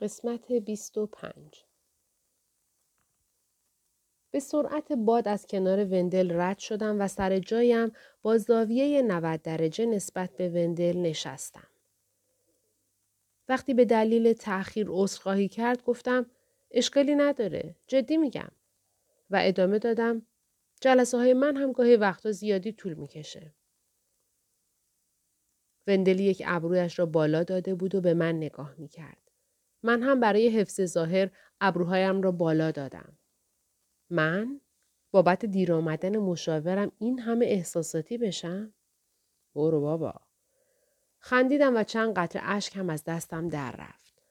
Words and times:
قسمت 0.00 0.52
25 0.52 1.64
به 4.30 4.40
سرعت 4.40 4.92
باد 4.92 5.28
از 5.28 5.46
کنار 5.46 5.84
وندل 5.84 6.40
رد 6.40 6.58
شدم 6.58 7.00
و 7.00 7.08
سر 7.08 7.38
جایم 7.38 7.92
با 8.22 8.38
زاویه 8.38 9.02
90 9.02 9.42
درجه 9.42 9.86
نسبت 9.86 10.36
به 10.36 10.48
وندل 10.48 10.96
نشستم. 10.96 11.68
وقتی 13.48 13.74
به 13.74 13.84
دلیل 13.84 14.32
تأخیر 14.32 14.86
عذرخواهی 14.90 15.48
کرد 15.48 15.84
گفتم 15.84 16.26
اشکالی 16.70 17.14
نداره. 17.14 17.74
جدی 17.86 18.16
میگم. 18.16 18.50
و 19.30 19.40
ادامه 19.42 19.78
دادم 19.78 20.26
جلسه 20.80 21.18
های 21.18 21.34
من 21.34 21.56
هم 21.56 21.72
گاهی 21.72 21.96
وقتا 21.96 22.32
زیادی 22.32 22.72
طول 22.72 22.94
می‌کشه. 22.94 23.54
وندل 25.86 26.20
یک 26.20 26.42
ابرویش 26.46 26.98
را 26.98 27.06
بالا 27.06 27.42
داده 27.42 27.74
بود 27.74 27.94
و 27.94 28.00
به 28.00 28.14
من 28.14 28.36
نگاه 28.36 28.74
می‌کرد. 28.78 29.23
من 29.84 30.02
هم 30.02 30.20
برای 30.20 30.48
حفظ 30.48 30.80
ظاهر 30.84 31.30
ابروهایم 31.60 32.22
را 32.22 32.32
بالا 32.32 32.70
دادم. 32.70 33.18
من؟ 34.10 34.60
بابت 35.10 35.44
دیر 35.44 35.72
آمدن 35.72 36.16
مشاورم 36.16 36.92
این 36.98 37.18
همه 37.18 37.46
احساساتی 37.46 38.18
بشم؟ 38.18 38.72
برو 39.54 39.80
بابا. 39.80 40.14
خندیدم 41.18 41.76
و 41.76 41.84
چند 41.84 42.14
قطره 42.14 42.42
اشک 42.44 42.76
هم 42.76 42.90
از 42.90 43.04
دستم 43.04 43.48
در 43.48 43.72
رفت. 43.78 44.22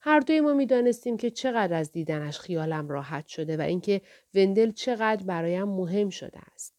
هر 0.00 0.20
دوی 0.20 0.40
ما 0.40 0.52
می‌دانستیم 0.52 1.16
که 1.16 1.30
چقدر 1.30 1.74
از 1.74 1.92
دیدنش 1.92 2.38
خیالم 2.38 2.88
راحت 2.88 3.26
شده 3.26 3.56
و 3.56 3.60
اینکه 3.60 4.00
وندل 4.34 4.70
چقدر 4.70 5.24
برایم 5.24 5.68
مهم 5.68 6.10
شده 6.10 6.38
است. 6.54 6.74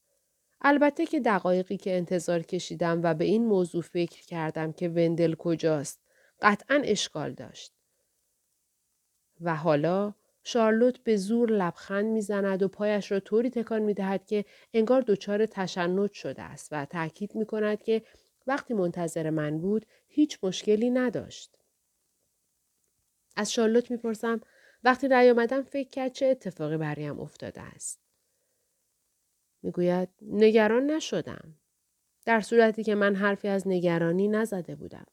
البته 0.61 1.05
که 1.05 1.19
دقایقی 1.19 1.77
که 1.77 1.97
انتظار 1.97 2.41
کشیدم 2.41 3.01
و 3.03 3.13
به 3.13 3.25
این 3.25 3.45
موضوع 3.45 3.81
فکر 3.81 4.25
کردم 4.25 4.71
که 4.71 4.89
وندل 4.89 5.35
کجاست 5.35 6.01
قطعا 6.41 6.81
اشکال 6.83 7.33
داشت. 7.33 7.74
و 9.41 9.55
حالا 9.55 10.13
شارلوت 10.43 10.97
به 10.97 11.17
زور 11.17 11.51
لبخند 11.51 12.05
می‌زند 12.05 12.63
و 12.63 12.67
پایش 12.67 13.11
را 13.11 13.19
طوری 13.19 13.49
تکان 13.49 13.81
می 13.81 13.93
دهد 13.93 14.25
که 14.25 14.45
انگار 14.73 15.01
دچار 15.01 15.45
تشنج 15.45 16.11
شده 16.11 16.41
است 16.41 16.67
و 16.71 16.85
تاکید 16.85 17.35
می 17.35 17.45
کند 17.45 17.83
که 17.83 18.01
وقتی 18.47 18.73
منتظر 18.73 19.29
من 19.29 19.57
بود 19.57 19.85
هیچ 20.07 20.39
مشکلی 20.43 20.89
نداشت. 20.89 21.57
از 23.35 23.53
شارلوت 23.53 23.91
می‌پرسم 23.91 24.41
وقتی 24.83 25.07
رأی 25.07 25.29
آمدم 25.29 25.61
فکر 25.63 25.89
کرد 25.89 26.11
چه 26.11 26.25
اتفاقی 26.25 26.77
برایم 26.77 27.19
افتاده 27.19 27.61
است. 27.61 27.99
می‌گوید 29.63 30.09
نگران 30.21 30.91
نشدم. 30.91 31.55
در 32.25 32.41
صورتی 32.41 32.83
که 32.83 32.95
من 32.95 33.15
حرفی 33.15 33.47
از 33.47 33.67
نگرانی 33.67 34.27
نزده 34.27 34.75
بودم. 34.75 35.05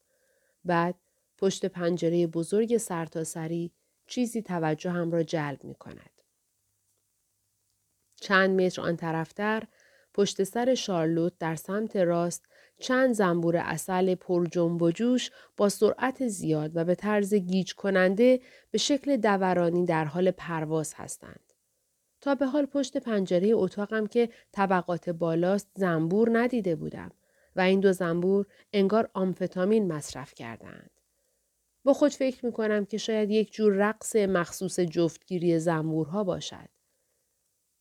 بعد 0.64 0.94
پشت 1.38 1.66
پنجره 1.66 2.26
بزرگ 2.26 2.76
سرتاسری 2.76 3.72
چیزی 4.12 4.42
توجه 4.42 4.90
هم 4.90 5.10
را 5.10 5.22
جلب 5.22 5.64
می 5.64 5.74
کند. 5.74 6.10
چند 8.20 8.60
متر 8.60 8.82
آن 8.82 8.96
طرفتر 8.96 9.62
پشت 10.14 10.44
سر 10.44 10.74
شارلوت 10.74 11.32
در 11.38 11.54
سمت 11.54 11.96
راست 11.96 12.44
چند 12.78 13.14
زنبور 13.14 13.56
اصل 13.56 14.14
پر 14.14 14.46
جنب 14.46 14.82
و 14.82 14.90
جوش 14.90 15.30
با 15.56 15.68
سرعت 15.68 16.28
زیاد 16.28 16.76
و 16.76 16.84
به 16.84 16.94
طرز 16.94 17.34
گیج 17.34 17.74
کننده 17.74 18.40
به 18.70 18.78
شکل 18.78 19.16
دورانی 19.16 19.86
در 19.86 20.04
حال 20.04 20.30
پرواز 20.30 20.94
هستند. 20.96 21.52
تا 22.20 22.34
به 22.34 22.46
حال 22.46 22.66
پشت 22.66 22.96
پنجره 22.96 23.48
اتاقم 23.52 24.06
که 24.06 24.28
طبقات 24.52 25.10
بالاست 25.10 25.68
زنبور 25.74 26.38
ندیده 26.38 26.76
بودم 26.76 27.10
و 27.56 27.60
این 27.60 27.80
دو 27.80 27.92
زنبور 27.92 28.46
انگار 28.72 29.10
آمفتامین 29.14 29.92
مصرف 29.92 30.34
کردند. 30.34 31.01
با 31.84 31.92
خود 31.92 32.12
فکر 32.12 32.46
می 32.46 32.52
کنم 32.52 32.84
که 32.84 32.98
شاید 32.98 33.30
یک 33.30 33.52
جور 33.52 33.72
رقص 33.72 34.16
مخصوص 34.16 34.80
جفتگیری 34.80 35.58
زنبورها 35.58 36.24
باشد. 36.24 36.68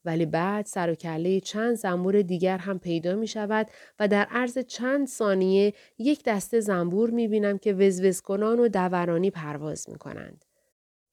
ولی 0.05 0.25
بعد 0.25 0.65
سر 0.65 0.89
و 0.89 0.95
کله 0.95 1.39
چند 1.39 1.75
زنبور 1.75 2.21
دیگر 2.21 2.57
هم 2.57 2.79
پیدا 2.79 3.15
می 3.15 3.27
شود 3.27 3.67
و 3.99 4.07
در 4.07 4.25
عرض 4.25 4.57
چند 4.57 5.07
ثانیه 5.07 5.73
یک 5.97 6.23
دسته 6.23 6.59
زنبور 6.59 7.09
می 7.09 7.27
بینم 7.27 7.57
که 7.57 7.73
وزوز 7.73 8.21
کنان 8.21 8.59
و 8.59 8.67
دورانی 8.67 9.31
پرواز 9.31 9.89
می 9.89 9.97
کنند. 9.97 10.45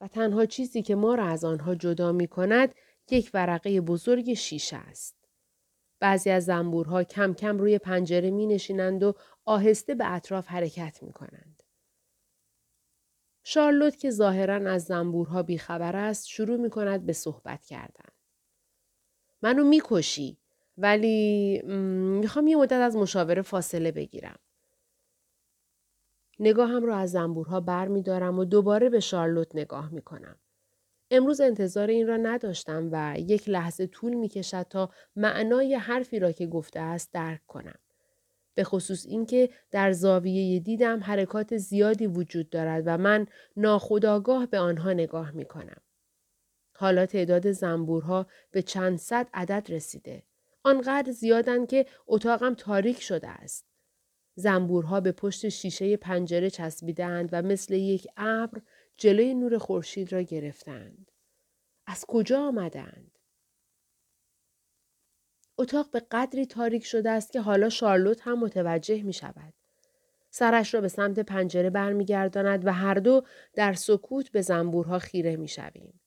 و 0.01 0.09
تنها 0.09 0.47
چیزی 0.47 0.83
که 0.83 0.95
ما 0.95 1.15
را 1.15 1.25
از 1.25 1.45
آنها 1.45 1.75
جدا 1.75 2.13
می 2.13 2.29
کند 2.29 2.75
یک 3.11 3.31
ورقه 3.35 3.81
بزرگ 3.81 4.35
شیشه 4.35 4.77
است. 4.77 5.19
بعضی 6.01 6.31
از 6.31 6.45
زنبورها 6.45 7.05
کم 7.05 7.35
کم 7.35 7.59
روی 7.59 7.79
پنجره 7.79 8.31
می 8.31 8.47
نشینند 8.47 9.03
و 9.03 9.15
آهسته 9.45 9.95
به 9.95 10.13
اطراف 10.13 10.47
حرکت 10.49 11.03
می 11.03 11.13
کنند. 11.13 11.58
شارلوت 13.51 13.97
که 13.97 14.11
ظاهرا 14.11 14.71
از 14.71 14.85
زنبورها 14.85 15.43
بیخبر 15.43 15.97
است 15.97 16.29
شروع 16.29 16.57
می 16.57 16.71
کند 16.71 17.07
به 17.07 17.13
صحبت 17.13 17.65
کردن. 17.65 18.09
منو 19.43 19.65
می‌کشی 19.65 20.39
ولی 20.79 21.63
می‌خوام 22.21 22.47
یه 22.47 22.57
مدت 22.57 22.73
از 22.73 22.97
مشاوره 22.97 23.43
فاصله 23.43 23.93
بگیرم. 23.93 24.39
نگاهم 26.41 26.85
را 26.85 26.97
از 26.97 27.11
زنبورها 27.11 27.61
بر 27.61 27.89
می 27.89 28.03
دارم 28.03 28.39
و 28.39 28.45
دوباره 28.45 28.89
به 28.89 29.01
شارلوت 29.01 29.57
نگاه 29.57 29.93
می 29.93 30.03
کنم. 30.03 30.37
امروز 31.11 31.41
انتظار 31.41 31.89
این 31.89 32.07
را 32.07 32.17
نداشتم 32.17 32.89
و 32.93 33.15
یک 33.19 33.49
لحظه 33.49 33.87
طول 33.87 34.15
می 34.15 34.29
کشد 34.29 34.67
تا 34.71 34.91
معنای 35.17 35.75
حرفی 35.75 36.19
را 36.19 36.33
که 36.33 36.47
گفته 36.47 36.81
است 36.81 37.13
درک 37.13 37.47
کنم. 37.47 37.79
به 38.59 38.65
خصوص 38.65 39.07
اینکه 39.07 39.51
در 39.71 39.93
زاویه 39.93 40.61
دیدم 40.61 41.01
حرکات 41.01 41.57
زیادی 41.57 42.07
وجود 42.07 42.51
دارد 42.51 42.83
و 42.87 42.99
من 42.99 43.27
ناخداگاه 43.57 44.47
به 44.47 44.59
آنها 44.59 44.93
نگاه 44.93 45.31
می 45.31 45.45
کنم. 45.45 45.81
حالا 46.73 47.07
تعداد 47.07 47.53
زنبورها 47.53 48.27
به 48.51 48.63
چند 48.63 48.99
صد 48.99 49.27
عدد 49.35 49.67
رسیده. 49.69 50.23
آنقدر 50.63 51.13
زیادند 51.13 51.69
که 51.69 51.87
اتاقم 52.07 52.55
تاریک 52.55 53.01
شده 53.01 53.29
است. 53.29 53.65
زنبورها 54.35 55.01
به 55.01 55.13
پشت 55.13 55.49
شیشه 55.49 55.97
پنجره 55.97 56.51
چسبیدند 56.51 57.29
و 57.33 57.43
مثل 57.43 57.75
یک 57.75 58.07
ابر 58.17 58.61
جلوی 58.97 59.35
نور 59.35 59.59
خورشید 59.59 60.13
را 60.13 60.23
گرفتند. 60.23 61.11
از 61.87 62.05
کجا 62.09 62.41
آمدند؟ 62.41 63.18
اتاق 65.59 65.91
به 65.91 66.03
قدری 66.11 66.47
تاریک 66.47 66.85
شده 66.85 67.11
است 67.11 67.33
که 67.33 67.41
حالا 67.41 67.69
شارلوت 67.69 68.21
هم 68.23 68.39
متوجه 68.39 69.03
می 69.03 69.13
شود. 69.13 69.55
سرش 70.31 70.75
را 70.75 70.81
به 70.81 70.89
سمت 70.89 71.19
پنجره 71.19 71.71
برمیگرداند 71.71 72.67
و 72.67 72.73
هر 72.73 72.95
دو 72.95 73.23
در 73.55 73.73
سکوت 73.73 74.31
به 74.31 74.43
زنبورها 74.43 74.99
خیره 74.99 75.37
می 75.37 75.49
شویم. 75.49 76.01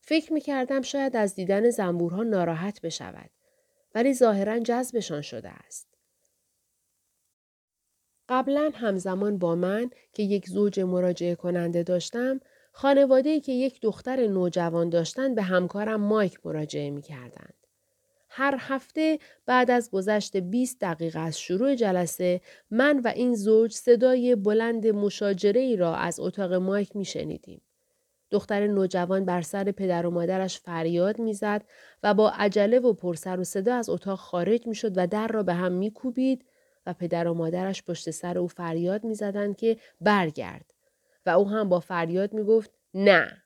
فکر 0.00 0.32
می 0.32 0.40
کردم 0.40 0.82
شاید 0.82 1.16
از 1.16 1.34
دیدن 1.34 1.70
زنبورها 1.70 2.22
ناراحت 2.22 2.80
بشود. 2.80 3.30
ولی 3.94 4.14
ظاهرا 4.14 4.58
جذبشان 4.58 5.22
شده 5.22 5.48
است. 5.48 5.88
قبلا 8.28 8.70
همزمان 8.74 9.38
با 9.38 9.54
من 9.54 9.90
که 10.12 10.22
یک 10.22 10.48
زوج 10.48 10.80
مراجعه 10.80 11.34
کننده 11.34 11.82
داشتم، 11.82 12.40
خانواده 12.72 13.40
که 13.40 13.52
یک 13.52 13.80
دختر 13.80 14.26
نوجوان 14.26 14.88
داشتند 14.90 15.34
به 15.34 15.42
همکارم 15.42 16.00
مایک 16.00 16.46
مراجعه 16.46 16.90
می 16.90 17.02
کردند. 17.02 17.57
هر 18.38 18.56
هفته 18.58 19.18
بعد 19.46 19.70
از 19.70 19.90
گذشت 19.90 20.36
20 20.36 20.80
دقیقه 20.80 21.18
از 21.18 21.40
شروع 21.40 21.74
جلسه 21.74 22.40
من 22.70 23.00
و 23.00 23.08
این 23.08 23.34
زوج 23.34 23.72
صدای 23.72 24.34
بلند 24.34 24.86
مشاجره 24.86 25.60
ای 25.60 25.76
را 25.76 25.94
از 25.94 26.20
اتاق 26.20 26.52
مایک 26.52 26.96
می 26.96 27.04
شنیدیم. 27.04 27.62
دختر 28.30 28.66
نوجوان 28.66 29.24
بر 29.24 29.42
سر 29.42 29.72
پدر 29.72 30.06
و 30.06 30.10
مادرش 30.10 30.60
فریاد 30.60 31.18
می‌زد 31.18 31.64
و 32.02 32.14
با 32.14 32.30
عجله 32.30 32.78
و 32.78 32.92
پرسر 32.92 33.40
و 33.40 33.44
صدا 33.44 33.74
از 33.74 33.88
اتاق 33.88 34.18
خارج 34.18 34.66
می 34.66 34.74
شد 34.74 34.92
و 34.96 35.06
در 35.06 35.28
را 35.28 35.42
به 35.42 35.54
هم 35.54 35.72
می 35.72 35.90
کوبید 35.90 36.44
و 36.86 36.92
پدر 36.92 37.28
و 37.28 37.34
مادرش 37.34 37.82
پشت 37.82 38.10
سر 38.10 38.38
او 38.38 38.48
فریاد 38.48 39.04
می 39.04 39.14
زدند 39.14 39.56
که 39.56 39.76
برگرد 40.00 40.74
و 41.26 41.30
او 41.30 41.48
هم 41.48 41.68
با 41.68 41.80
فریاد 41.80 42.32
می 42.32 42.44
گفت 42.44 42.70
نه 42.94 43.42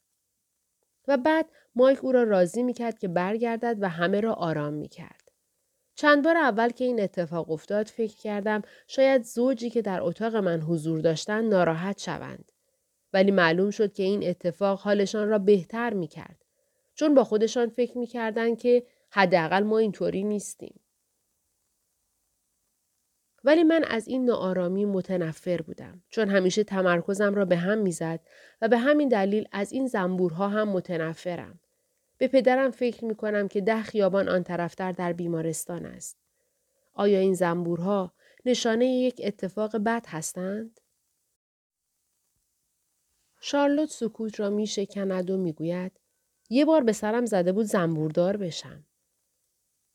و 1.09 1.17
بعد 1.17 1.47
مایک 1.75 2.05
او 2.05 2.13
را 2.13 2.23
راضی 2.23 2.63
می‌کرد 2.63 2.99
که 2.99 3.09
برگردد 3.09 3.77
و 3.81 3.89
همه 3.89 4.21
را 4.21 4.33
آرام 4.33 4.75
می‌کرد. 4.75 5.31
چند 5.95 6.25
بار 6.25 6.37
اول 6.37 6.69
که 6.69 6.85
این 6.85 7.01
اتفاق 7.01 7.51
افتاد 7.51 7.87
فکر 7.87 8.17
کردم 8.17 8.63
شاید 8.87 9.23
زوجی 9.23 9.71
که 9.71 9.83
در 9.83 10.03
اتاق 10.03 10.37
من 10.37 10.61
حضور 10.61 11.01
داشتند 11.01 11.55
ناراحت 11.55 11.99
شوند. 11.99 12.53
ولی 13.13 13.31
معلوم 13.31 13.71
شد 13.71 13.93
که 13.93 14.03
این 14.03 14.29
اتفاق 14.29 14.81
حالشان 14.81 15.29
را 15.29 15.39
بهتر 15.39 15.95
می‌کرد. 15.95 16.45
چون 16.95 17.15
با 17.15 17.25
خودشان 17.25 17.69
فکر 17.69 17.99
می‌کردند 17.99 18.59
که 18.59 18.87
حداقل 19.11 19.63
ما 19.63 19.79
اینطوری 19.79 20.25
نیستیم. 20.25 20.81
ولی 23.45 23.65
من 23.65 23.85
از 23.85 24.09
این 24.09 24.25
ناآرامی 24.25 24.85
متنفر 24.85 25.63
بودم 25.63 26.03
چون 26.09 26.29
همیشه 26.29 26.65
تمرکزم 26.65 27.35
را 27.35 27.45
به 27.45 27.57
هم 27.57 27.79
می‌زد 27.79 28.21
و 28.63 28.69
به 28.69 28.79
همین 28.79 29.09
دلیل 29.09 29.49
از 29.53 29.73
این 29.73 29.87
زنبورها 29.87 30.49
هم 30.49 30.69
متنفرم. 30.69 31.61
به 32.19 32.29
پدرم 32.29 32.71
فکر 32.71 33.05
می 33.05 33.15
کنم 33.15 33.49
که 33.49 33.61
ده 33.61 33.83
خیابان 33.83 34.29
آن 34.29 34.43
طرفتر 34.43 34.93
در 34.93 35.13
بیمارستان 35.13 35.87
است. 35.87 36.19
آیا 36.95 37.19
این 37.19 37.35
زنبورها 37.35 38.13
نشانه 38.45 38.87
یک 38.87 39.21
اتفاق 39.25 39.77
بد 39.77 40.05
هستند؟ 40.09 40.81
شارلوت 43.41 43.91
سکوت 43.91 44.41
را 44.41 44.51
می 44.51 44.67
شکند 44.67 45.31
و 45.31 45.37
می 45.37 45.53
گوید 45.53 45.93
یه 46.51 46.65
بار 46.65 46.85
به 46.85 46.93
سرم 46.93 47.27
زده 47.27 47.53
بود 47.53 47.67
زنبوردار 47.67 48.37
بشم. 48.37 48.85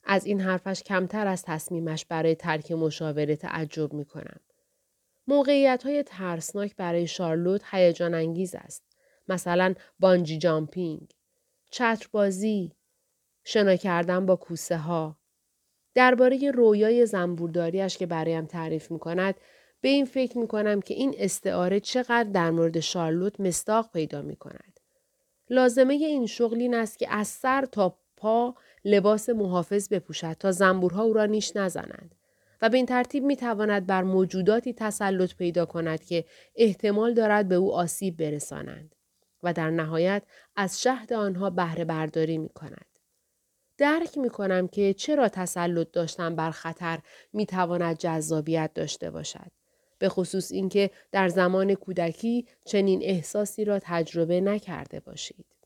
از 0.08 0.26
این 0.26 0.40
حرفش 0.40 0.82
کمتر 0.82 1.26
از 1.26 1.42
تصمیمش 1.42 2.04
برای 2.04 2.34
ترک 2.34 2.72
مشاوره 2.72 3.36
تعجب 3.36 3.92
می 3.92 4.04
کنم. 4.04 4.40
موقعیت 5.26 5.82
های 5.82 6.02
ترسناک 6.02 6.76
برای 6.76 7.06
شارلوت 7.06 7.62
هیجان 7.70 8.14
انگیز 8.14 8.54
است. 8.54 8.82
مثلا 9.28 9.74
بانجی 9.98 10.38
جامپینگ، 10.38 11.10
چتربازی، 11.70 12.72
شنا 13.44 13.76
کردن 13.76 14.26
با 14.26 14.36
کوسه 14.36 14.76
ها. 14.76 15.18
درباره 15.94 16.50
رویای 16.50 17.06
زنبورداریش 17.06 17.98
که 17.98 18.06
برایم 18.06 18.46
تعریف 18.46 18.90
می 18.90 18.98
کند 18.98 19.34
به 19.80 19.88
این 19.88 20.04
فکر 20.04 20.38
می 20.38 20.48
کنم 20.48 20.80
که 20.80 20.94
این 20.94 21.14
استعاره 21.18 21.80
چقدر 21.80 22.30
در 22.30 22.50
مورد 22.50 22.80
شارلوت 22.80 23.40
مستاق 23.40 23.90
پیدا 23.92 24.22
می 24.22 24.36
کند. 24.36 24.80
لازمه 25.50 25.94
این 25.94 26.26
شغل 26.26 26.60
این 26.60 26.74
است 26.74 26.98
که 26.98 27.14
از 27.14 27.28
سر 27.28 27.64
تا 27.64 27.98
پا 28.16 28.54
لباس 28.88 29.28
محافظ 29.28 29.88
بپوشد 29.88 30.32
تا 30.32 30.52
زنبورها 30.52 31.02
او 31.02 31.12
را 31.12 31.26
نیش 31.26 31.56
نزنند 31.56 32.14
و 32.62 32.68
به 32.68 32.76
این 32.76 32.86
ترتیب 32.86 33.24
می 33.24 33.36
تواند 33.36 33.86
بر 33.86 34.02
موجوداتی 34.02 34.72
تسلط 34.72 35.34
پیدا 35.34 35.66
کند 35.66 36.04
که 36.04 36.24
احتمال 36.56 37.14
دارد 37.14 37.48
به 37.48 37.54
او 37.54 37.74
آسیب 37.74 38.16
برسانند 38.16 38.94
و 39.42 39.52
در 39.52 39.70
نهایت 39.70 40.22
از 40.56 40.82
شهد 40.82 41.12
آنها 41.12 41.50
بهره 41.50 41.84
برداری 41.84 42.38
می 42.38 42.48
کند. 42.48 42.86
درک 43.78 44.18
می 44.18 44.30
کنم 44.30 44.68
که 44.68 44.94
چرا 44.94 45.28
تسلط 45.28 45.90
داشتن 45.92 46.36
بر 46.36 46.50
خطر 46.50 46.98
می 47.32 47.46
تواند 47.46 47.98
جذابیت 47.98 48.70
داشته 48.74 49.10
باشد. 49.10 49.50
به 49.98 50.08
خصوص 50.08 50.52
اینکه 50.52 50.90
در 51.12 51.28
زمان 51.28 51.74
کودکی 51.74 52.46
چنین 52.64 53.02
احساسی 53.02 53.64
را 53.64 53.78
تجربه 53.82 54.40
نکرده 54.40 55.00
باشید. 55.00 55.57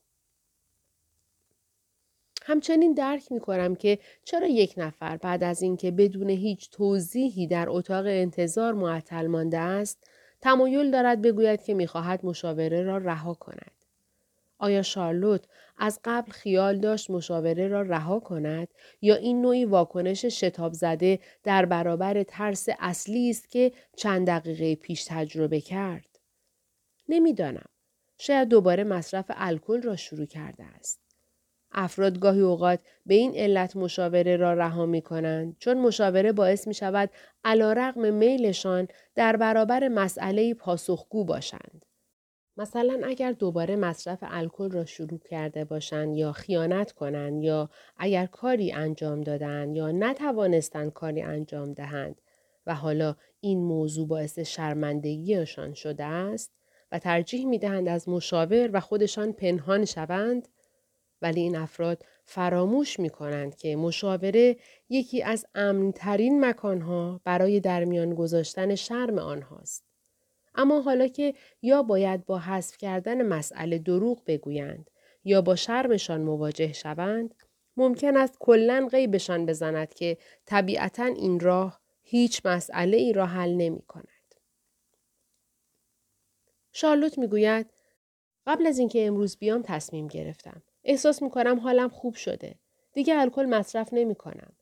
همچنین 2.44 2.92
درک 2.94 3.32
می 3.32 3.40
کنم 3.40 3.74
که 3.74 3.98
چرا 4.24 4.46
یک 4.46 4.74
نفر 4.76 5.16
بعد 5.16 5.44
از 5.44 5.62
اینکه 5.62 5.90
بدون 5.90 6.30
هیچ 6.30 6.70
توضیحی 6.70 7.46
در 7.46 7.66
اتاق 7.68 8.04
انتظار 8.06 8.72
معطل 8.72 9.26
مانده 9.26 9.58
است 9.58 9.98
تمایل 10.40 10.90
دارد 10.90 11.22
بگوید 11.22 11.62
که 11.62 11.74
می‌خواهد 11.74 12.26
مشاوره 12.26 12.82
را 12.82 12.98
رها 12.98 13.34
کند. 13.34 13.72
آیا 14.58 14.82
شارلوت 14.82 15.44
از 15.78 16.00
قبل 16.04 16.32
خیال 16.32 16.78
داشت 16.78 17.10
مشاوره 17.10 17.68
را 17.68 17.82
رها 17.82 18.20
کند 18.20 18.68
یا 19.00 19.14
این 19.14 19.42
نوعی 19.42 19.64
واکنش 19.64 20.24
شتاب 20.24 20.72
زده 20.72 21.18
در 21.42 21.64
برابر 21.66 22.22
ترس 22.22 22.68
اصلی 22.78 23.30
است 23.30 23.50
که 23.50 23.72
چند 23.96 24.26
دقیقه 24.26 24.74
پیش 24.74 25.04
تجربه 25.04 25.60
کرد؟ 25.60 26.18
نمی‌دانم. 27.08 27.68
شاید 28.18 28.48
دوباره 28.48 28.84
مصرف 28.84 29.24
الکل 29.28 29.82
را 29.82 29.96
شروع 29.96 30.26
کرده 30.26 30.64
است. 30.64 31.01
افراد 31.72 32.18
گاهی 32.18 32.40
اوقات 32.40 32.80
به 33.06 33.14
این 33.14 33.36
علت 33.36 33.76
مشاوره 33.76 34.36
را 34.36 34.54
رها 34.54 34.86
می 34.86 35.02
کنند 35.02 35.56
چون 35.58 35.78
مشاوره 35.78 36.32
باعث 36.32 36.66
می 36.66 36.74
شود 36.74 37.10
علا 37.44 37.72
رقم 37.72 38.14
میلشان 38.14 38.88
در 39.14 39.36
برابر 39.36 39.88
مسئله 39.88 40.54
پاسخگو 40.54 41.24
باشند. 41.24 41.84
مثلا 42.56 43.00
اگر 43.04 43.32
دوباره 43.32 43.76
مصرف 43.76 44.18
الکل 44.22 44.70
را 44.70 44.84
شروع 44.84 45.18
کرده 45.18 45.64
باشند 45.64 46.16
یا 46.16 46.32
خیانت 46.32 46.92
کنند 46.92 47.42
یا 47.42 47.70
اگر 47.96 48.26
کاری 48.26 48.72
انجام 48.72 49.20
دادند 49.20 49.76
یا 49.76 49.90
نتوانستند 49.90 50.92
کاری 50.92 51.22
انجام 51.22 51.72
دهند 51.72 52.20
و 52.66 52.74
حالا 52.74 53.16
این 53.40 53.64
موضوع 53.64 54.08
باعث 54.08 54.38
شرمندگیشان 54.38 55.74
شده 55.74 56.04
است 56.04 56.52
و 56.92 56.98
ترجیح 56.98 57.46
می 57.46 57.58
دهند 57.58 57.88
از 57.88 58.08
مشاور 58.08 58.70
و 58.72 58.80
خودشان 58.80 59.32
پنهان 59.32 59.84
شوند 59.84 60.48
ولی 61.22 61.40
این 61.40 61.56
افراد 61.56 62.04
فراموش 62.24 63.00
می 63.00 63.10
کنند 63.10 63.56
که 63.56 63.76
مشاوره 63.76 64.56
یکی 64.88 65.22
از 65.22 65.46
امنترین 65.54 66.44
مکانها 66.44 67.20
برای 67.24 67.60
درمیان 67.60 68.14
گذاشتن 68.14 68.74
شرم 68.74 69.18
آنهاست. 69.18 69.84
اما 70.54 70.80
حالا 70.80 71.08
که 71.08 71.34
یا 71.62 71.82
باید 71.82 72.26
با 72.26 72.38
حذف 72.38 72.76
کردن 72.76 73.22
مسئله 73.22 73.78
دروغ 73.78 74.22
بگویند 74.26 74.90
یا 75.24 75.42
با 75.42 75.56
شرمشان 75.56 76.20
مواجه 76.20 76.72
شوند 76.72 77.34
ممکن 77.76 78.16
است 78.16 78.36
کلا 78.40 78.88
غیبشان 78.92 79.46
بزند 79.46 79.94
که 79.94 80.18
طبیعتا 80.46 81.04
این 81.04 81.40
راه 81.40 81.80
هیچ 82.02 82.40
مسئله 82.44 82.96
ای 82.96 83.12
را 83.12 83.26
حل 83.26 83.54
نمی 83.54 83.82
کند. 83.82 84.34
شارلوت 86.72 87.18
می‌گوید 87.18 87.66
قبل 88.46 88.66
از 88.66 88.78
اینکه 88.78 89.06
امروز 89.06 89.36
بیام 89.36 89.62
تصمیم 89.62 90.08
گرفتم. 90.08 90.62
احساس 90.84 91.22
می 91.22 91.30
کنم 91.30 91.60
حالم 91.60 91.88
خوب 91.88 92.14
شده. 92.14 92.54
دیگه 92.92 93.18
الکل 93.18 93.46
مصرف 93.46 93.88
نمی 93.92 94.14
کنم. 94.14 94.52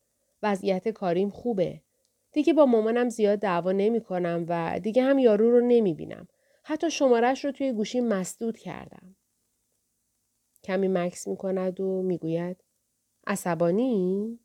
وضعیت 0.43 0.89
کاریم 0.89 1.31
خوبه. 1.31 1.83
دیگه 2.33 2.53
با 2.53 2.67
مامانم 2.67 3.09
زیاد 3.09 3.39
دعوا 3.39 3.73
نمی 3.73 4.01
کنم 4.01 4.47
و 4.49 4.81
دیگه 4.83 5.03
هم 5.03 5.19
یارو 5.19 5.51
رو 5.51 5.61
نمی 5.61 5.95
بینم. 5.95 6.29
حتی 6.63 6.91
شمارش 6.91 7.45
رو 7.45 7.53
توی 7.53 7.73
گوشی 7.73 8.01
مسدود 8.01 8.59
کردم. 8.59 9.17
کمی 10.65 10.89
مکس 10.89 11.29
می 11.29 11.37
کند 11.37 11.81
و 11.81 12.03
می 12.03 12.19
گوید 12.19 12.65
عصبانی؟ 13.27 14.39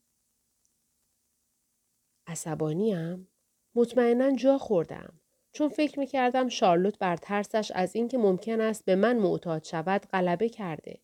عصبانیم؟ 2.27 3.27
مطمئنا 3.75 4.31
جا 4.31 4.57
خوردم. 4.57 5.19
چون 5.51 5.69
فکر 5.69 5.99
می 5.99 6.07
کردم 6.07 6.47
شارلوت 6.47 6.99
بر 6.99 7.15
ترسش 7.15 7.71
از 7.75 7.95
اینکه 7.95 8.17
ممکن 8.17 8.61
است 8.61 8.85
به 8.85 8.95
من 8.95 9.17
معتاد 9.17 9.63
شود 9.63 10.05
غلبه 10.05 10.49
کرده. 10.49 11.01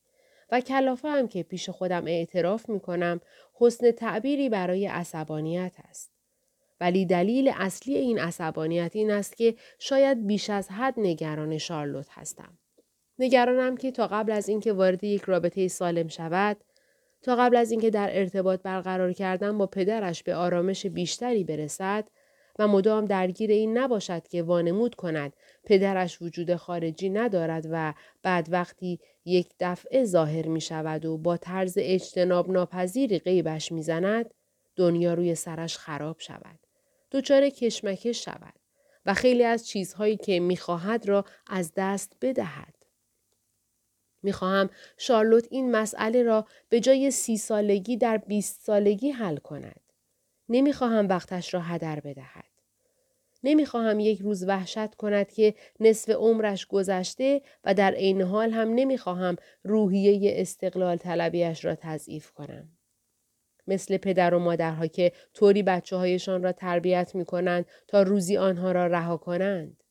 و 0.52 0.62
کلافه 0.62 1.08
هم 1.08 1.28
که 1.28 1.44
پیش 1.44 1.70
خودم 1.70 2.08
اعتراف 2.08 2.70
می 2.70 2.80
کنم 2.80 3.22
حسن 3.54 3.92
تعبیری 3.92 4.50
برای 4.50 4.88
عصبانیت 4.88 5.76
است. 5.90 6.12
ولی 6.82 7.06
دلیل 7.06 7.52
اصلی 7.56 7.96
این 7.96 8.20
عصبانیت 8.20 8.96
این 8.96 9.12
است 9.12 9.38
که 9.38 9.56
شاید 9.80 10.28
بیش 10.28 10.50
از 10.50 10.70
حد 10.70 10.94
نگران 10.98 11.58
شارلوت 11.58 12.08
هستم. 12.10 12.58
نگرانم 13.20 13.78
که 13.78 13.92
تا 13.92 14.08
قبل 14.08 14.32
از 14.32 14.50
اینکه 14.50 14.74
وارد 14.74 15.04
یک 15.04 15.22
رابطه 15.22 15.68
سالم 15.68 16.08
شود، 16.08 16.58
تا 17.22 17.36
قبل 17.36 17.56
از 17.56 17.72
اینکه 17.72 17.90
در 17.90 18.10
ارتباط 18.20 18.62
برقرار 18.62 19.14
کردن 19.14 19.58
با 19.58 19.68
پدرش 19.68 20.24
به 20.24 20.36
آرامش 20.36 20.86
بیشتری 20.86 21.44
برسد 21.44 22.08
و 22.60 22.68
مدام 22.68 23.06
درگیر 23.06 23.52
این 23.52 23.78
نباشد 23.78 24.28
که 24.28 24.44
وانمود 24.44 24.96
کند 24.96 25.34
پدرش 25.64 26.22
وجود 26.22 26.56
خارجی 26.56 27.10
ندارد 27.10 27.68
و 27.72 27.94
بعد 28.24 28.48
وقتی 28.52 29.00
یک 29.26 29.54
دفعه 29.60 30.06
ظاهر 30.06 30.48
می 30.48 30.62
شود 30.62 31.06
و 31.06 31.18
با 31.18 31.38
طرز 31.38 31.74
اجتناب 31.78 32.52
ناپذیری 32.52 33.20
غیبش 33.20 33.72
می 33.72 33.84
زند 33.84 34.34
دنیا 34.76 35.14
روی 35.14 35.36
سرش 35.36 35.78
خراب 35.78 36.20
شود. 36.20 36.60
دچار 37.12 37.50
کشمکش 37.50 38.26
شود 38.26 38.54
و 39.06 39.14
خیلی 39.14 39.44
از 39.44 39.68
چیزهایی 39.68 40.18
که 40.18 40.40
می‌خواهد 40.40 41.06
را 41.06 41.26
از 41.48 41.72
دست 41.76 42.18
بدهد. 42.22 42.76
می‌خواهم 44.24 44.70
شارلوت 44.98 45.48
این 45.52 45.72
مسئله 45.72 46.24
را 46.24 46.46
به 46.70 46.80
جای 46.80 47.12
سی 47.12 47.38
سالگی 47.38 47.98
در 47.98 48.18
بیست 48.18 48.62
سالگی 48.62 49.12
حل 49.12 49.38
کند. 49.38 49.82
نمی‌خواهم 50.50 51.08
وقتش 51.08 51.54
را 51.54 51.60
هدر 51.60 52.00
بدهد. 52.00 52.51
نمی‌خواهم 53.44 54.00
یک 54.00 54.20
روز 54.22 54.44
وحشت 54.44 54.96
کند 54.96 55.32
که 55.32 55.54
نصف 55.80 56.10
عمرش 56.10 56.66
گذشته 56.66 57.42
و 57.64 57.74
در 57.74 57.92
عین 57.92 58.22
حال 58.22 58.52
هم 58.52 58.74
نمی‌خواهم 58.74 59.36
روحیه 59.64 60.34
استقلال 60.42 60.98
طلبیش 60.98 61.66
را 61.66 61.76
تضعیف 61.76 62.32
کنم. 62.32 62.70
مثل 63.68 63.98
پدر 63.98 64.34
و 64.34 64.40
مادرها 64.40 64.88
که 64.88 65.12
طوری 65.34 65.64
بچه 65.64 65.96
هایشان 65.96 66.44
را 66.44 66.52
تربیت 66.52 67.16
می 67.16 67.26
کنند 67.26 67.66
تا 67.88 68.02
روزی 68.02 68.38
آنها 68.38 68.72
را 68.72 68.88
رها 68.88 69.18
کنند. 69.18 69.84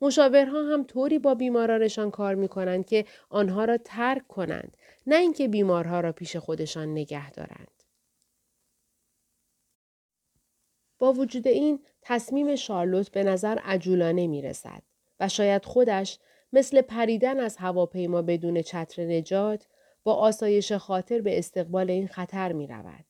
مشاورها 0.00 0.62
هم 0.62 0.84
طوری 0.84 1.18
با 1.18 1.34
بیمارانشان 1.34 2.10
کار 2.10 2.34
می 2.34 2.48
کنند 2.48 2.86
که 2.86 3.04
آنها 3.30 3.64
را 3.64 3.76
ترک 3.76 4.26
کنند 4.28 4.76
نه 5.06 5.16
اینکه 5.16 5.48
بیمارها 5.48 6.00
را 6.00 6.12
پیش 6.12 6.36
خودشان 6.36 6.92
نگه 6.92 7.30
دارند. 7.30 7.81
با 11.02 11.12
وجود 11.12 11.48
این 11.48 11.80
تصمیم 12.02 12.56
شارلوت 12.56 13.10
به 13.10 13.24
نظر 13.24 13.58
عجولانه 13.64 14.26
می 14.26 14.42
رسد 14.42 14.82
و 15.20 15.28
شاید 15.28 15.64
خودش 15.64 16.18
مثل 16.52 16.80
پریدن 16.80 17.40
از 17.40 17.56
هواپیما 17.56 18.22
بدون 18.22 18.62
چتر 18.62 19.04
نجات 19.04 19.66
با 20.04 20.14
آسایش 20.14 20.72
خاطر 20.72 21.20
به 21.20 21.38
استقبال 21.38 21.90
این 21.90 22.06
خطر 22.06 22.52
می 22.52 22.66
رود. 22.66 23.04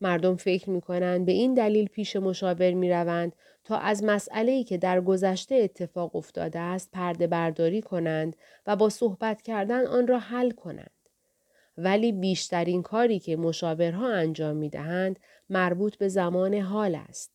مردم 0.00 0.36
فکر 0.36 0.70
می 0.70 0.80
کنند 0.80 1.26
به 1.26 1.32
این 1.32 1.54
دلیل 1.54 1.88
پیش 1.88 2.16
مشاور 2.16 2.72
می 2.72 2.90
روند 2.90 3.32
تا 3.64 3.76
از 3.76 4.04
مسئله 4.04 4.64
که 4.64 4.78
در 4.78 5.00
گذشته 5.00 5.54
اتفاق 5.54 6.16
افتاده 6.16 6.58
است 6.58 6.90
پرده 6.92 7.26
برداری 7.26 7.82
کنند 7.82 8.36
و 8.66 8.76
با 8.76 8.88
صحبت 8.88 9.42
کردن 9.42 9.86
آن 9.86 10.06
را 10.06 10.18
حل 10.18 10.50
کنند. 10.50 10.90
ولی 11.78 12.12
بیشترین 12.12 12.82
کاری 12.82 13.18
که 13.18 13.36
مشاورها 13.36 14.08
انجام 14.08 14.56
می 14.56 14.68
دهند 14.68 15.20
مربوط 15.50 15.96
به 15.96 16.08
زمان 16.08 16.54
حال 16.54 16.94
است 16.94 17.30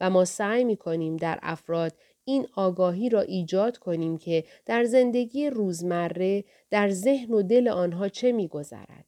و 0.00 0.10
ما 0.10 0.24
سعی 0.24 0.64
می 0.64 0.76
کنیم 0.76 1.16
در 1.16 1.38
افراد 1.42 1.92
این 2.24 2.46
آگاهی 2.54 3.08
را 3.08 3.20
ایجاد 3.20 3.78
کنیم 3.78 4.18
که 4.18 4.44
در 4.66 4.84
زندگی 4.84 5.50
روزمره 5.50 6.44
در 6.70 6.90
ذهن 6.90 7.34
و 7.34 7.42
دل 7.42 7.68
آنها 7.68 8.08
چه 8.08 8.32
میگذرد 8.32 9.06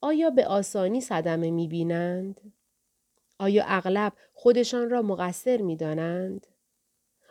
آیا 0.00 0.30
به 0.30 0.46
آسانی 0.46 1.00
صدمه 1.00 1.50
می 1.50 1.68
بینند؟ 1.68 2.52
آیا 3.38 3.64
اغلب 3.66 4.12
خودشان 4.34 4.90
را 4.90 5.02
مقصر 5.02 5.62
می 5.62 5.76
دانند؟ 5.76 6.46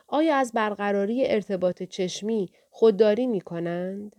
آیا 0.08 0.36
از 0.36 0.52
برقراری 0.52 1.26
ارتباط 1.26 1.82
چشمی 1.82 2.52
خودداری 2.70 3.26
می 3.26 3.40
کنند؟ 3.40 4.16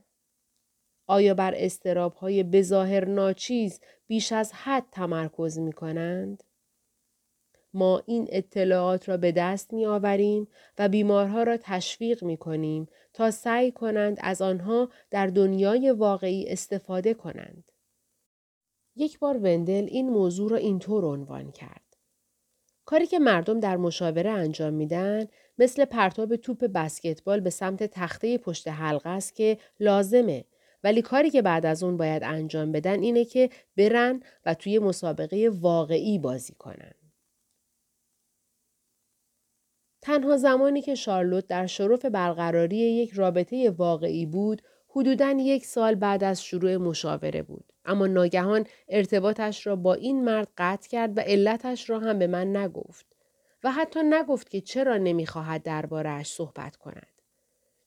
آیا 1.09 1.33
بر 1.33 1.53
استراب 1.57 2.13
های 2.13 2.43
بظاهر 2.43 3.05
ناچیز 3.05 3.79
بیش 4.07 4.31
از 4.31 4.53
حد 4.53 4.85
تمرکز 4.91 5.59
می 5.59 5.73
کنند؟ 5.73 6.43
ما 7.73 8.03
این 8.05 8.27
اطلاعات 8.29 9.09
را 9.09 9.17
به 9.17 9.31
دست 9.31 9.73
می 9.73 9.85
آوریم 9.85 10.47
و 10.77 10.89
بیمارها 10.89 11.43
را 11.43 11.57
تشویق 11.57 12.23
می 12.23 12.37
کنیم 12.37 12.87
تا 13.13 13.31
سعی 13.31 13.71
کنند 13.71 14.17
از 14.21 14.41
آنها 14.41 14.89
در 15.09 15.27
دنیای 15.27 15.91
واقعی 15.91 16.47
استفاده 16.47 17.13
کنند. 17.13 17.71
یک 18.95 19.19
بار 19.19 19.37
وندل 19.37 19.87
این 19.89 20.09
موضوع 20.09 20.51
را 20.51 20.57
اینطور 20.57 21.05
عنوان 21.05 21.51
کرد. 21.51 21.97
کاری 22.85 23.07
که 23.07 23.19
مردم 23.19 23.59
در 23.59 23.77
مشاوره 23.77 24.29
انجام 24.29 24.73
میدن 24.73 25.27
مثل 25.57 25.85
پرتاب 25.85 26.35
توپ 26.35 26.65
بسکتبال 26.65 27.39
به 27.39 27.49
سمت 27.49 27.83
تخته 27.83 28.37
پشت 28.37 28.67
حلقه 28.67 29.09
است 29.09 29.35
که 29.35 29.57
لازمه 29.79 30.45
ولی 30.83 31.01
کاری 31.01 31.29
که 31.29 31.41
بعد 31.41 31.65
از 31.65 31.83
اون 31.83 31.97
باید 31.97 32.23
انجام 32.23 32.71
بدن 32.71 32.99
اینه 32.99 33.25
که 33.25 33.49
برن 33.77 34.23
و 34.45 34.53
توی 34.53 34.79
مسابقه 34.79 35.49
واقعی 35.53 36.19
بازی 36.19 36.53
کنن. 36.53 36.91
تنها 40.01 40.37
زمانی 40.37 40.81
که 40.81 40.95
شارلوت 40.95 41.47
در 41.47 41.65
شرف 41.65 42.05
برقراری 42.05 42.77
یک 42.77 43.11
رابطه 43.11 43.69
واقعی 43.69 44.25
بود 44.25 44.61
حدوداً 44.89 45.31
یک 45.31 45.65
سال 45.65 45.95
بعد 45.95 46.23
از 46.23 46.43
شروع 46.43 46.77
مشاوره 46.77 47.41
بود. 47.41 47.73
اما 47.85 48.07
ناگهان 48.07 48.65
ارتباطش 48.87 49.67
را 49.67 49.75
با 49.75 49.93
این 49.93 50.23
مرد 50.23 50.47
قطع 50.57 50.89
کرد 50.89 51.17
و 51.17 51.21
علتش 51.21 51.89
را 51.89 51.99
هم 51.99 52.19
به 52.19 52.27
من 52.27 52.55
نگفت. 52.55 53.05
و 53.63 53.71
حتی 53.71 53.99
نگفت 54.03 54.49
که 54.49 54.61
چرا 54.61 54.97
نمی‌خواهد 54.97 55.63
دربارهش 55.63 56.27
صحبت 56.27 56.75
کند. 56.75 57.18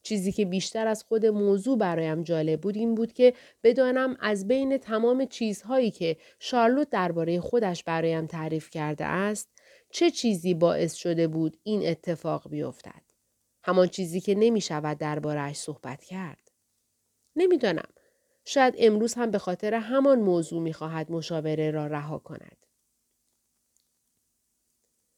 چیزی 0.03 0.31
که 0.31 0.45
بیشتر 0.45 0.87
از 0.87 1.03
خود 1.03 1.25
موضوع 1.25 1.77
برایم 1.77 2.23
جالب 2.23 2.61
بود 2.61 2.75
این 2.75 2.95
بود 2.95 3.13
که 3.13 3.33
بدانم 3.63 4.17
از 4.19 4.47
بین 4.47 4.77
تمام 4.77 5.25
چیزهایی 5.25 5.91
که 5.91 6.17
شارلوت 6.39 6.89
درباره 6.89 7.39
خودش 7.39 7.83
برایم 7.83 8.27
تعریف 8.27 8.69
کرده 8.69 9.05
است 9.05 9.49
چه 9.91 10.11
چیزی 10.11 10.53
باعث 10.53 10.93
شده 10.93 11.27
بود 11.27 11.57
این 11.63 11.87
اتفاق 11.87 12.49
بیفتد. 12.49 13.03
همان 13.63 13.87
چیزی 13.87 14.21
که 14.21 14.35
نمی 14.35 14.61
شود 14.61 14.97
دربارهش 14.97 15.57
صحبت 15.57 16.03
کرد. 16.03 16.51
نمی‌دانم. 17.35 17.89
شاید 18.45 18.75
امروز 18.77 19.13
هم 19.13 19.31
به 19.31 19.37
خاطر 19.37 19.73
همان 19.73 20.19
موضوع 20.19 20.61
می 20.61 20.73
خواهد 20.73 21.11
مشاوره 21.11 21.71
را 21.71 21.87
رها 21.87 22.17
کند. 22.17 22.62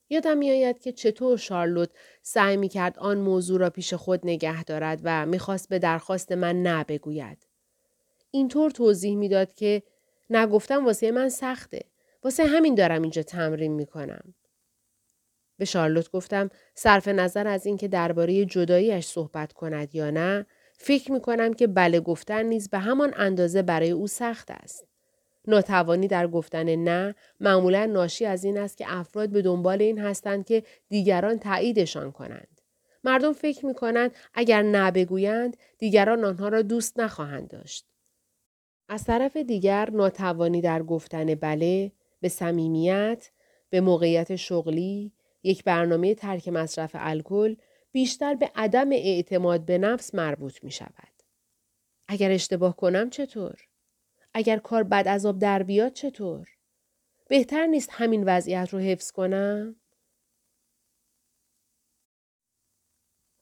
یادم 0.10 0.38
میآید 0.38 0.80
که 0.80 0.92
چطور 0.92 1.38
شارلوت 1.38 1.90
سعی 2.22 2.58
می 2.58 2.70
کرد 2.70 3.00
آن 3.00 3.18
موضوع 3.18 3.60
را 3.60 3.70
پیش 3.70 3.94
خود 3.94 4.20
نگه 4.24 4.64
دارد 4.64 5.00
و 5.04 5.26
می‌خواست 5.26 5.70
به 5.70 5.80
درخواست 5.80 6.32
من 6.32 6.64
نه 6.64 6.84
بگوید. 6.84 7.48
اینطور 8.32 8.72
توضیح 8.72 9.16
می‌داد 9.16 9.54
که 9.54 9.84
نگفتم 10.30 10.86
واسه 10.86 11.12
من 11.12 11.30
سخته. 11.30 11.82
واسه 12.24 12.46
همین 12.46 12.76
دارم 12.76 13.02
اینجا 13.02 13.24
تمرین 13.24 13.74
می 13.74 13.86
کنم. 13.86 14.34
به 15.58 15.66
شارلوت 15.66 16.12
گفتم 16.12 16.50
صرف 16.76 17.08
نظر 17.08 17.48
از 17.48 17.66
اینکه 17.66 17.88
درباره 17.88 18.46
جداییش 18.46 19.06
صحبت 19.06 19.54
کند 19.54 19.96
یا 19.96 20.10
نه 20.10 20.46
فکر 20.78 21.12
می 21.12 21.22
کنم 21.22 21.54
که 21.54 21.68
بله 21.68 22.00
گفتن 22.00 22.46
نیز 22.46 22.70
به 22.70 22.80
همان 22.80 23.14
اندازه 23.18 23.62
برای 23.62 23.92
او 23.92 24.08
سخت 24.08 24.52
است. 24.52 24.88
ناتوانی 25.48 26.08
در 26.08 26.28
گفتن 26.28 26.76
نه 26.76 27.16
معمولا 27.40 27.86
ناشی 27.86 28.26
از 28.26 28.44
این 28.44 28.58
است 28.58 28.78
که 28.78 28.86
افراد 28.88 29.30
به 29.30 29.42
دنبال 29.42 29.82
این 29.82 30.00
هستند 30.00 30.46
که 30.46 30.64
دیگران 30.90 31.40
تاییدشان 31.40 32.12
کنند. 32.12 32.62
مردم 33.04 33.34
فکر 33.34 33.66
می 33.66 33.74
کنند 33.74 34.12
اگر 34.34 34.62
نه 34.62 34.92
بگویند 34.92 35.58
دیگران 35.78 36.26
آنها 36.26 36.48
را 36.48 36.62
دوست 36.62 37.00
نخواهند 37.00 37.48
داشت. 37.48 37.86
از 38.90 39.04
طرف 39.04 39.38
دیگر 39.38 39.90
ناتوانی 39.90 40.62
در 40.62 40.84
گفتن 40.84 41.36
بله 41.36 41.92
به 42.22 42.30
صمیمیت 42.30 43.32
به 43.70 43.82
موقعیت 43.82 44.36
شغلی 44.36 45.12
یک 45.44 45.64
برنامه 45.64 46.16
ترک 46.16 46.48
مصرف 46.48 46.92
الکل 46.94 47.56
بیشتر 47.92 48.36
به 48.36 48.52
عدم 48.56 48.92
اعتماد 48.92 49.66
به 49.66 49.78
نفس 49.78 50.16
مربوط 50.16 50.64
می 50.64 50.72
شود. 50.72 51.16
اگر 52.08 52.32
اشتباه 52.32 52.76
کنم 52.76 53.10
چطور؟ 53.10 53.56
اگر 54.38 54.58
کار 54.58 54.84
بد 54.84 55.08
از 55.08 55.26
آب 55.26 55.40
در 55.40 55.64
بیاد 55.64 55.94
چطور؟ 55.94 56.48
بهتر 57.28 57.66
نیست 57.66 57.90
همین 57.92 58.24
وضعیت 58.24 58.70
رو 58.74 58.80
حفظ 58.80 59.12
کنم؟ 59.12 59.76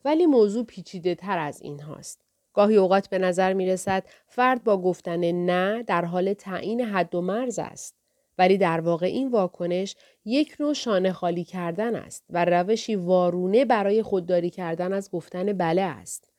ولی 0.05 0.25
موضوع 0.25 0.65
پیچیده 0.65 1.15
تر 1.15 1.38
از 1.38 1.62
این 1.62 1.79
هاست. 1.79 2.21
گاهی 2.53 2.77
اوقات 2.77 3.09
به 3.09 3.17
نظر 3.17 3.53
می 3.53 3.65
رسد 3.65 4.03
فرد 4.27 4.63
با 4.63 4.81
گفتن 4.81 5.31
نه 5.31 5.83
در 5.83 6.05
حال 6.05 6.33
تعیین 6.33 6.81
حد 6.81 7.15
و 7.15 7.21
مرز 7.21 7.59
است. 7.59 7.95
ولی 8.38 8.57
در 8.57 8.79
واقع 8.79 9.05
این 9.05 9.31
واکنش 9.31 9.95
یک 10.25 10.55
نوع 10.59 10.73
شانه 10.73 11.12
خالی 11.12 11.43
کردن 11.43 11.95
است 11.95 12.25
و 12.29 12.45
روشی 12.45 12.95
وارونه 12.95 13.65
برای 13.65 14.03
خودداری 14.03 14.50
کردن 14.50 14.93
از 14.93 15.12
گفتن 15.12 15.53
بله 15.53 15.81
است. 15.81 16.33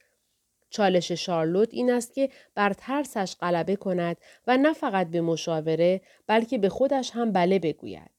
چالش 0.74 1.12
شارلوت 1.12 1.68
این 1.74 1.90
است 1.90 2.14
که 2.14 2.28
بر 2.54 2.72
ترسش 2.72 3.36
غلبه 3.40 3.76
کند 3.76 4.16
و 4.46 4.56
نه 4.56 4.72
فقط 4.72 5.10
به 5.10 5.20
مشاوره 5.20 6.00
بلکه 6.26 6.58
به 6.58 6.68
خودش 6.68 7.10
هم 7.10 7.32
بله 7.32 7.58
بگوید. 7.58 8.10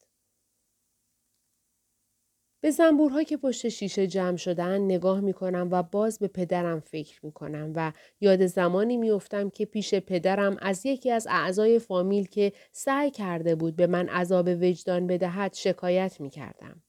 به 2.61 2.71
زنبورها 2.71 3.23
که 3.23 3.37
پشت 3.37 3.69
شیشه 3.69 4.07
جمع 4.07 4.37
شدن 4.37 4.81
نگاه 4.81 5.19
می 5.19 5.33
کنم 5.33 5.67
و 5.71 5.83
باز 5.83 6.19
به 6.19 6.27
پدرم 6.27 6.79
فکر 6.79 7.25
می 7.25 7.31
کنم 7.31 7.73
و 7.75 7.91
یاد 8.21 8.45
زمانی 8.45 8.97
می 8.97 9.09
افتم 9.09 9.49
که 9.49 9.65
پیش 9.65 9.95
پدرم 9.95 10.57
از 10.59 10.85
یکی 10.85 11.11
از 11.11 11.27
اعضای 11.29 11.79
فامیل 11.79 12.27
که 12.27 12.53
سعی 12.71 13.11
کرده 13.11 13.55
بود 13.55 13.75
به 13.75 13.87
من 13.87 14.09
عذاب 14.09 14.47
وجدان 14.47 15.07
بدهد 15.07 15.53
شکایت 15.53 16.21
می 16.21 16.29
کردم. 16.29 16.81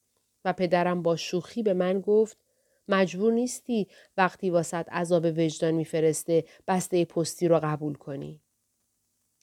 و 0.45 0.53
پدرم 0.53 1.03
با 1.03 1.17
شوخی 1.17 1.63
به 1.63 1.75
من 1.75 2.01
گفت 2.01 2.46
مجبور 2.89 3.33
نیستی 3.33 3.89
وقتی 4.17 4.51
واسط 4.51 4.89
عذاب 4.89 5.25
وجدان 5.25 5.75
میفرسته 5.75 6.45
بسته 6.69 7.05
پستی 7.05 7.49
رو 7.49 7.61
قبول 7.63 7.95
کنی. 7.95 8.41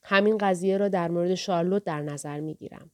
همین 0.04 0.38
قضیه 0.38 0.78
را 0.78 0.88
در 0.88 1.08
مورد 1.08 1.36
شارلوت 1.36 1.84
در 1.84 2.02
نظر 2.02 2.40
می 2.40 2.56
گیرم. 2.56 2.92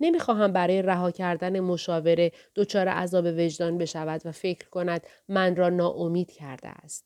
نمی‌خواهم 0.00 0.52
برای 0.52 0.82
رها 0.82 1.10
کردن 1.10 1.60
مشاوره 1.60 2.32
دچار 2.54 2.88
عذاب 2.88 3.24
وجدان 3.24 3.78
بشود 3.78 4.22
و 4.24 4.32
فکر 4.32 4.68
کند 4.68 5.06
من 5.28 5.56
را 5.56 5.68
ناامید 5.68 6.30
کرده 6.30 6.68
است. 6.68 7.04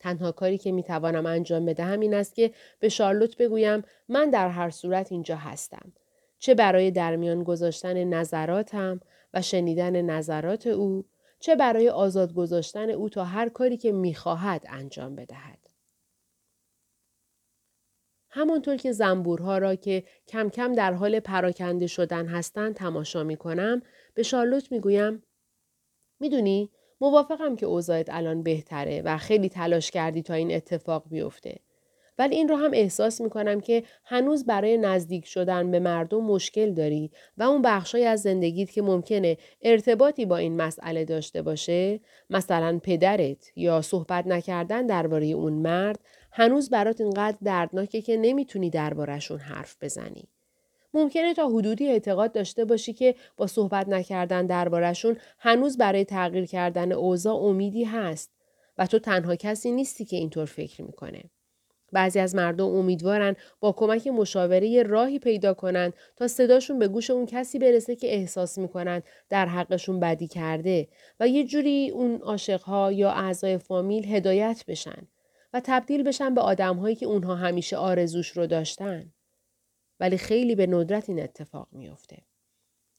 تنها 0.00 0.32
کاری 0.32 0.58
که 0.58 0.72
می‌توانم 0.72 1.26
انجام 1.26 1.66
بدهم 1.66 2.00
این 2.00 2.14
است 2.14 2.34
که 2.34 2.50
به 2.80 2.88
شارلوت 2.88 3.36
بگویم 3.36 3.82
من 4.08 4.30
در 4.30 4.48
هر 4.48 4.70
صورت 4.70 5.12
اینجا 5.12 5.36
هستم. 5.36 5.92
چه 6.38 6.54
برای 6.54 6.90
درمیان 6.90 7.42
گذاشتن 7.42 8.04
نظراتم 8.04 9.00
و 9.34 9.42
شنیدن 9.42 10.02
نظرات 10.02 10.66
او 10.66 11.04
چه 11.38 11.56
برای 11.56 11.88
آزاد 11.88 12.34
گذاشتن 12.34 12.90
او 12.90 13.08
تا 13.08 13.24
هر 13.24 13.48
کاری 13.48 13.76
که 13.76 13.92
می‌خواهد 13.92 14.64
انجام 14.68 15.16
بدهد. 15.16 15.58
همانطور 18.30 18.76
که 18.76 18.92
زنبورها 18.92 19.58
را 19.58 19.74
که 19.74 20.04
کم 20.28 20.48
کم 20.48 20.72
در 20.72 20.92
حال 20.92 21.20
پراکنده 21.20 21.86
شدن 21.86 22.26
هستند 22.26 22.74
تماشا 22.74 23.24
می 23.24 23.36
کنم 23.36 23.82
به 24.14 24.22
شارلوت 24.22 24.72
می 24.72 24.80
گویم 24.80 25.22
می‌دونی 26.20 26.70
موافقم 27.00 27.56
که 27.56 27.66
اوضاعت 27.66 28.06
الان 28.10 28.42
بهتره 28.42 29.02
و 29.04 29.18
خیلی 29.18 29.48
تلاش 29.48 29.90
کردی 29.90 30.22
تا 30.22 30.34
این 30.34 30.54
اتفاق 30.54 31.08
بیفته. 31.08 31.60
ولی 32.18 32.36
این 32.36 32.48
رو 32.48 32.56
هم 32.56 32.70
احساس 32.74 33.20
می 33.20 33.30
کنم 33.30 33.60
که 33.60 33.82
هنوز 34.04 34.46
برای 34.46 34.78
نزدیک 34.78 35.26
شدن 35.26 35.70
به 35.70 35.80
مردم 35.80 36.24
مشکل 36.24 36.74
داری 36.74 37.10
و 37.38 37.42
اون 37.42 37.62
بخشای 37.62 38.04
از 38.04 38.22
زندگیت 38.22 38.70
که 38.70 38.82
ممکنه 38.82 39.38
ارتباطی 39.62 40.26
با 40.26 40.36
این 40.36 40.56
مسئله 40.56 41.04
داشته 41.04 41.42
باشه 41.42 42.00
مثلا 42.30 42.80
پدرت 42.82 43.52
یا 43.56 43.82
صحبت 43.82 44.26
نکردن 44.26 44.86
درباره 44.86 45.26
اون 45.26 45.52
مرد 45.52 46.00
هنوز 46.32 46.70
برات 46.70 47.00
اینقدر 47.00 47.36
دردناکه 47.44 48.02
که 48.02 48.16
نمی‌تونی 48.16 48.70
دربارهشون 48.70 49.38
حرف 49.38 49.76
بزنی. 49.80 50.28
ممکنه 50.94 51.34
تا 51.34 51.48
حدودی 51.48 51.88
اعتقاد 51.88 52.32
داشته 52.32 52.64
باشی 52.64 52.92
که 52.92 53.14
با 53.36 53.46
صحبت 53.46 53.88
نکردن 53.88 54.46
دربارهشون 54.46 55.16
هنوز 55.38 55.78
برای 55.78 56.04
تغییر 56.04 56.46
کردن 56.46 56.92
اوضاع 56.92 57.36
امیدی 57.36 57.84
هست 57.84 58.30
و 58.78 58.86
تو 58.86 58.98
تنها 58.98 59.36
کسی 59.36 59.72
نیستی 59.72 60.04
که 60.04 60.16
اینطور 60.16 60.44
فکر 60.44 60.82
می‌کنه. 60.82 61.22
بعضی 61.96 62.18
از 62.18 62.34
مردم 62.34 62.64
امیدوارن 62.64 63.36
با 63.60 63.72
کمک 63.72 64.06
مشاوره 64.06 64.82
راهی 64.82 65.18
پیدا 65.18 65.54
کنند 65.54 65.94
تا 66.16 66.28
صداشون 66.28 66.78
به 66.78 66.88
گوش 66.88 67.10
اون 67.10 67.26
کسی 67.26 67.58
برسه 67.58 67.96
که 67.96 68.14
احساس 68.14 68.58
می‌کنن 68.58 69.02
در 69.28 69.46
حقشون 69.46 70.00
بدی 70.00 70.26
کرده 70.26 70.88
و 71.20 71.28
یه 71.28 71.44
جوری 71.44 71.90
اون 71.90 72.20
عاشقها 72.20 72.92
یا 72.92 73.10
اعضای 73.10 73.58
فامیل 73.58 74.04
هدایت 74.04 74.64
بشن 74.68 75.08
و 75.52 75.60
تبدیل 75.64 76.02
بشن 76.02 76.34
به 76.34 76.40
آدمهایی 76.40 76.96
که 76.96 77.06
اونها 77.06 77.34
همیشه 77.34 77.76
آرزوش 77.76 78.28
رو 78.28 78.46
داشتن. 78.46 79.12
ولی 80.00 80.18
خیلی 80.18 80.54
به 80.54 80.66
ندرت 80.66 81.08
این 81.08 81.22
اتفاق 81.22 81.68
میافته. 81.72 82.16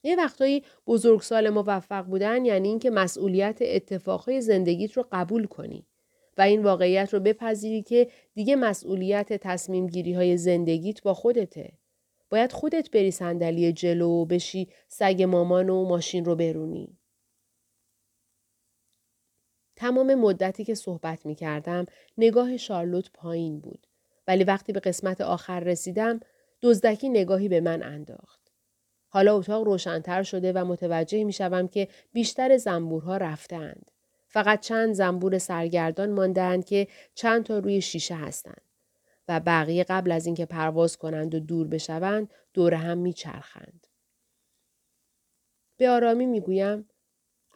یه 0.04 0.16
وقتایی 0.16 0.64
بزرگسال 0.88 1.50
موفق 1.50 2.06
بودن 2.06 2.46
یعنی 2.46 2.68
اینکه 2.68 2.90
مسئولیت 2.90 3.58
اتفاقهای 3.62 4.42
زندگیت 4.42 4.92
رو 4.92 5.06
قبول 5.12 5.46
کنی 5.46 5.88
و 6.38 6.42
این 6.42 6.64
واقعیت 6.64 7.14
رو 7.14 7.20
بپذیری 7.20 7.84
که 7.84 8.08
دیگه 8.34 8.56
مسئولیت 8.56 9.34
تصمیم 9.34 9.88
گیری 9.88 10.14
های 10.14 10.38
زندگیت 10.38 11.02
با 11.02 11.14
خودته. 11.14 11.72
باید 12.30 12.52
خودت 12.52 12.92
بری 12.92 13.12
صندلی 13.12 13.72
جلو 13.74 14.10
و 14.10 14.26
بشی 14.26 14.70
سگ 14.88 15.24
مامان 15.24 15.70
و 15.70 15.86
ماشین 15.86 16.26
رو 16.26 16.36
برونی. 16.36 16.98
تمام 19.76 20.16
مدتی 20.16 20.64
که 20.66 20.76
صحبت 20.76 21.26
می 21.26 21.36
کردم 21.36 21.86
نگاه 22.18 22.58
شارلوت 22.58 23.12
پایین 23.14 23.60
بود. 23.60 23.88
ولی 24.28 24.44
وقتی 24.44 24.74
به 24.74 24.80
قسمت 24.80 25.22
آخر 25.22 25.60
رسیدم 25.60 26.20
دزدکی 26.62 27.10
نگاهی 27.10 27.50
به 27.50 27.62
من 27.62 27.84
انداخت. 27.84 28.52
حالا 29.10 29.38
اتاق 29.38 29.64
روشنتر 29.64 30.24
شده 30.24 30.54
و 30.54 30.66
متوجه 30.66 31.24
می 31.24 31.34
شوم 31.34 31.68
که 31.68 31.88
بیشتر 32.14 32.58
زنبورها 32.58 33.18
رفتند. 33.18 33.92
فقط 34.28 34.60
چند 34.60 34.94
زنبور 34.94 35.38
سرگردان 35.38 36.12
ماندند 36.12 36.66
که 36.66 36.88
چند 37.16 37.44
تا 37.44 37.60
روی 37.60 37.82
شیشه 37.82 38.16
هستند 38.16 38.62
و 39.28 39.40
بقیه 39.40 39.84
قبل 39.84 40.12
از 40.12 40.26
اینکه 40.26 40.46
پرواز 40.46 40.98
کنند 40.98 41.36
و 41.36 41.40
دور 41.40 41.68
بشوند 41.68 42.34
دور 42.54 42.74
هم 42.74 42.98
میچرخند. 42.98 43.88
به 45.78 45.90
آرامی 45.90 46.26
می‌گویم 46.26 46.90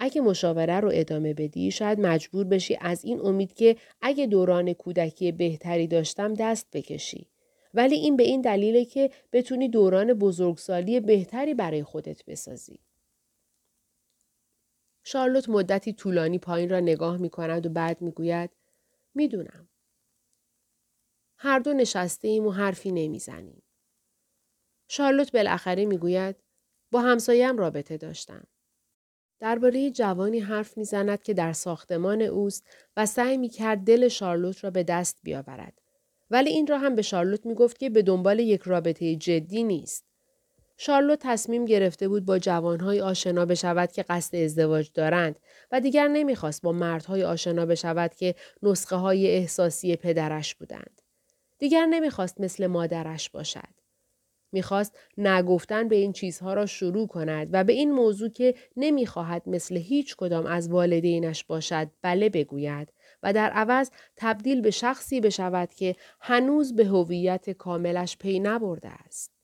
اگه 0.04 0.22
مشاوره 0.22 0.80
رو 0.80 0.92
ادامه 0.94 1.34
بدی 1.34 1.72
شاید 1.72 2.00
مجبور 2.00 2.46
بشی 2.46 2.78
از 2.82 3.06
این 3.06 3.20
امید 3.20 3.54
که 3.54 3.76
اگه 4.02 4.26
دوران 4.26 4.74
کودکی 4.74 5.32
بهتری 5.32 5.88
داشتم 5.88 6.34
دست 6.34 6.68
بکشی. 6.74 7.28
ولی 7.74 7.96
این 7.96 8.18
به 8.18 8.24
این 8.24 8.42
دلیله 8.42 8.86
که 8.86 9.12
بتونی 9.34 9.70
دوران 9.70 10.14
بزرگسالی 10.14 11.00
بهتری 11.00 11.54
برای 11.54 11.84
خودت 11.84 12.26
بسازی. 12.26 12.80
شارلوت 15.04 15.50
مدتی 15.50 15.94
طولانی 15.94 16.40
پایین 16.40 16.70
را 16.70 16.80
نگاه 16.80 17.18
می 17.18 17.30
کند 17.30 17.66
و 17.66 17.70
بعد 17.70 18.02
می 18.02 18.12
گوید 18.12 18.50
می 19.16 19.28
دونم. 19.28 19.70
هر 21.38 21.60
دو 21.60 21.74
نشسته 21.74 22.28
ایم 22.28 22.48
و 22.48 22.52
حرفی 22.52 22.92
نمی 22.92 23.20
زنیم. 23.20 23.64
شارلوت 24.88 25.32
بالاخره 25.32 25.86
می 25.86 25.98
گوید 25.98 26.36
با 26.92 27.02
همسایم 27.02 27.58
رابطه 27.58 27.98
داشتم. 27.98 28.48
درباره 29.40 29.92
جوانی 29.92 30.40
حرف 30.40 30.78
می‌زند 30.78 31.24
که 31.24 31.34
در 31.34 31.54
ساختمان 31.54 32.22
اوست 32.22 32.68
و 32.98 33.06
سعی 33.06 33.38
می 33.38 33.50
کرد 33.50 33.80
دل 33.80 34.08
شارلوت 34.08 34.64
را 34.64 34.70
به 34.70 34.84
دست 34.84 35.20
بیاورد. 35.24 35.82
ولی 36.30 36.50
این 36.50 36.68
را 36.68 36.78
هم 36.78 36.96
به 36.96 37.02
شارلوت 37.02 37.46
می 37.46 37.54
گفت 37.54 37.78
که 37.78 37.90
به 37.90 38.02
دنبال 38.02 38.40
یک 38.40 38.62
رابطه 38.62 39.16
جدی 39.16 39.64
نیست. 39.64 40.11
شارلوت 40.84 41.20
تصمیم 41.22 41.66
گرفته 41.66 42.08
بود 42.08 42.26
با 42.26 42.40
جوانهای 42.40 43.02
آشنا 43.02 43.46
بشود 43.46 43.92
که 43.92 44.04
قصد 44.04 44.36
ازدواج 44.36 44.90
دارند 44.94 45.40
و 45.72 45.82
دیگر 45.82 46.08
نمی‌خواست 46.08 46.62
با 46.62 46.72
مردهای 46.72 47.24
آشنا 47.24 47.66
بشود 47.66 48.16
که 48.16 48.36
نسخه 48.64 48.96
های 48.96 49.28
احساسی 49.28 49.96
پدرش 49.96 50.56
بودند. 50.56 51.02
دیگر 51.60 51.86
نمی‌خواست 51.86 52.42
مثل 52.42 52.68
مادرش 52.68 53.30
باشد. 53.30 53.74
می‌خواست 54.52 54.98
نگفتن 55.18 55.88
به 55.88 55.96
این 55.96 56.14
چیزها 56.14 56.54
را 56.54 56.66
شروع 56.66 57.08
کند 57.08 57.50
و 57.52 57.64
به 57.64 57.74
این 57.74 57.92
موضوع 57.92 58.30
که 58.30 58.56
نمی‌خواهد 58.78 59.44
مثل 59.46 59.78
هیچ 59.78 60.16
کدام 60.16 60.46
از 60.46 60.70
والدینش 60.70 61.44
باشد 61.44 61.88
بله 62.02 62.30
بگوید 62.30 62.94
و 63.24 63.34
در 63.34 63.50
عوض 63.50 63.90
تبدیل 64.16 64.62
به 64.62 64.72
شخصی 64.72 65.22
بشود 65.22 65.74
که 65.74 65.96
هنوز 66.20 66.76
به 66.76 66.86
هویت 66.86 67.50
کاملش 67.50 68.18
پی 68.18 68.40
نبرده 68.40 68.90
است. 68.90 69.41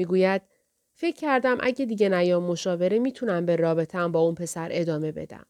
می‌گوید 0.00 0.42
فکر 0.94 1.16
کردم 1.16 1.58
اگه 1.60 1.84
دیگه 1.84 2.08
نیام 2.08 2.44
مشاوره 2.44 2.98
می‌تونم 2.98 3.46
به 3.46 3.56
رابطم 3.56 4.12
با 4.12 4.20
اون 4.20 4.34
پسر 4.34 4.68
ادامه 4.72 5.12
بدم. 5.12 5.46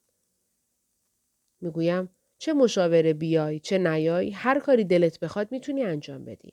می‌گویم 1.61 2.09
چه 2.39 2.53
مشاوره 2.53 3.13
بیای 3.13 3.61
چه 3.61 3.79
نیای 3.79 4.31
هر 4.31 4.61
کاری 4.61 4.85
دلت 4.85 5.21
بخواد 5.21 5.53
می‌تونی 5.53 5.85
انجام 5.85 6.25
بدی. 6.25 6.53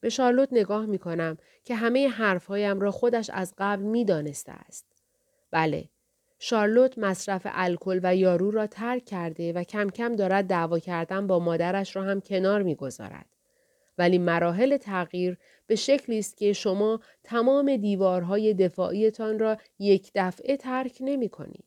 به 0.00 0.08
شارلوت 0.08 0.48
نگاه 0.52 0.86
می‌کنم 0.86 1.36
که 1.64 1.74
همه 1.74 2.08
حرفهایم 2.08 2.80
را 2.80 2.90
خودش 2.90 3.30
از 3.30 3.54
قبل 3.58 3.82
می‌دانسته 3.82 4.52
است. 4.52 4.86
بله، 5.50 5.88
شارلوت 6.38 6.98
مصرف 6.98 7.42
الکل 7.44 8.00
و 8.02 8.16
یارو 8.16 8.50
را 8.50 8.66
ترک 8.66 9.04
کرده 9.04 9.52
و 9.52 9.64
کم 9.64 9.90
کم 9.90 10.16
دارد 10.16 10.44
دعوا 10.46 10.78
کردن 10.78 11.26
با 11.26 11.38
مادرش 11.38 11.96
را 11.96 12.02
هم 12.02 12.20
کنار 12.20 12.62
می‌گذارد. 12.62 13.33
ولی 13.98 14.18
مراحل 14.18 14.76
تغییر 14.76 15.38
به 15.66 15.74
شکلی 15.76 16.18
است 16.18 16.36
که 16.36 16.52
شما 16.52 17.00
تمام 17.24 17.76
دیوارهای 17.76 18.54
دفاعیتان 18.54 19.38
را 19.38 19.56
یک 19.78 20.10
دفعه 20.14 20.56
ترک 20.56 20.98
نمی 21.00 21.28
کنید. 21.28 21.64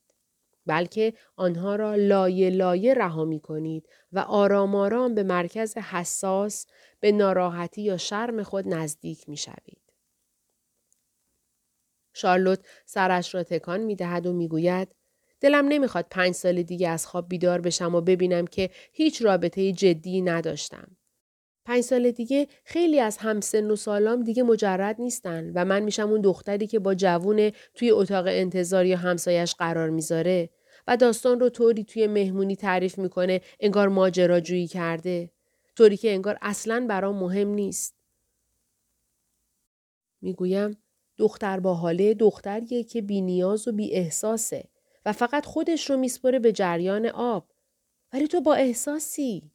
بلکه 0.66 1.14
آنها 1.36 1.76
را 1.76 1.96
لایه 1.96 2.50
لایه 2.50 2.94
رها 2.94 3.26
می 3.26 3.40
کنید 3.40 3.90
و 4.12 4.20
آرام 4.20 4.76
آرام 4.76 5.16
به 5.16 5.24
مرکز 5.24 5.78
حساس 5.78 6.66
به 7.00 7.12
ناراحتی 7.12 7.82
یا 7.82 7.98
شرم 7.98 8.44
خود 8.44 8.68
نزدیک 8.68 9.30
می 9.30 9.38
شوید. 9.38 9.82
شارلوت 12.14 12.66
سرش 12.86 13.36
را 13.36 13.44
تکان 13.44 13.80
می 13.80 13.96
دهد 13.96 14.26
و 14.26 14.34
می 14.34 14.48
گوید 14.48 14.96
دلم 15.40 15.68
نمی‌خواد 15.68 16.06
پنج 16.12 16.34
سال 16.34 16.64
دیگه 16.64 16.90
از 16.90 17.08
خواب 17.08 17.30
بیدار 17.30 17.62
بشم 17.62 17.96
و 17.96 18.02
ببینم 18.02 18.48
که 18.48 18.70
هیچ 18.94 19.22
رابطه 19.22 19.72
جدی 19.72 20.22
نداشتم. 20.22 20.98
پنج 21.68 21.82
سال 21.82 22.12
دیگه 22.12 22.48
خیلی 22.64 23.00
از 23.00 23.18
همسن 23.18 23.72
و 23.72 23.76
سالام 23.76 24.24
دیگه 24.24 24.44
مجرد 24.44 25.02
نیستن 25.02 25.52
و 25.56 25.66
من 25.66 25.84
میشم 25.84 26.10
اون 26.10 26.22
دختری 26.22 26.68
که 26.68 26.80
با 26.80 26.96
جوون 26.96 27.52
توی 27.76 27.92
اتاق 27.92 28.26
انتظار 28.28 28.86
یا 28.86 28.98
همسایش 28.98 29.56
قرار 29.56 29.90
می‌ذاره 29.90 30.50
و 30.88 30.98
داستان 30.98 31.40
رو 31.40 31.50
طوری 31.50 31.84
توی 31.84 32.08
مهمونی 32.08 32.56
تعریف 32.56 32.98
می‌کنه 32.98 33.42
انگار 33.60 33.88
ماجراجویی 33.88 34.68
کرده. 34.68 35.32
طوری 35.76 35.98
که 35.98 36.12
انگار 36.12 36.38
اصلا 36.42 36.86
برام 36.90 37.20
مهم 37.20 37.48
نیست. 37.48 37.96
می‌گویم 40.22 40.78
دختر 41.18 41.60
با 41.60 41.74
حاله 41.74 42.14
دختریه 42.14 42.84
که 42.84 43.02
بی 43.02 43.22
نیاز 43.22 43.68
و 43.68 43.72
بی 43.72 43.94
احساسه 43.94 44.64
و 45.06 45.12
فقط 45.12 45.46
خودش 45.46 45.90
رو 45.90 45.98
میسپره 45.98 46.40
به 46.40 46.52
جریان 46.52 47.06
آب. 47.06 47.52
ولی 48.14 48.28
تو 48.28 48.42
با 48.42 48.54
احساسی. 48.54 49.52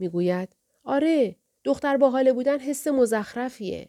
می‌گوید 0.00 0.56
آره 0.84 1.36
دختر 1.64 1.96
با 1.96 2.10
حاله 2.10 2.32
بودن 2.32 2.58
حس 2.58 2.86
مزخرفیه. 2.86 3.88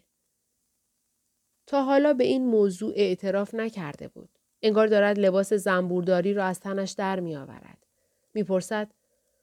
تا 1.66 1.84
حالا 1.84 2.12
به 2.12 2.24
این 2.24 2.46
موضوع 2.46 2.92
اعتراف 2.96 3.54
نکرده 3.54 4.08
بود. 4.08 4.38
انگار 4.62 4.86
دارد 4.86 5.18
لباس 5.18 5.52
زنبورداری 5.52 6.34
را 6.34 6.44
از 6.44 6.60
تنش 6.60 6.90
در 6.92 7.20
می 7.20 7.36
آورد. 7.36 7.86
می‌پرسد 8.34 8.92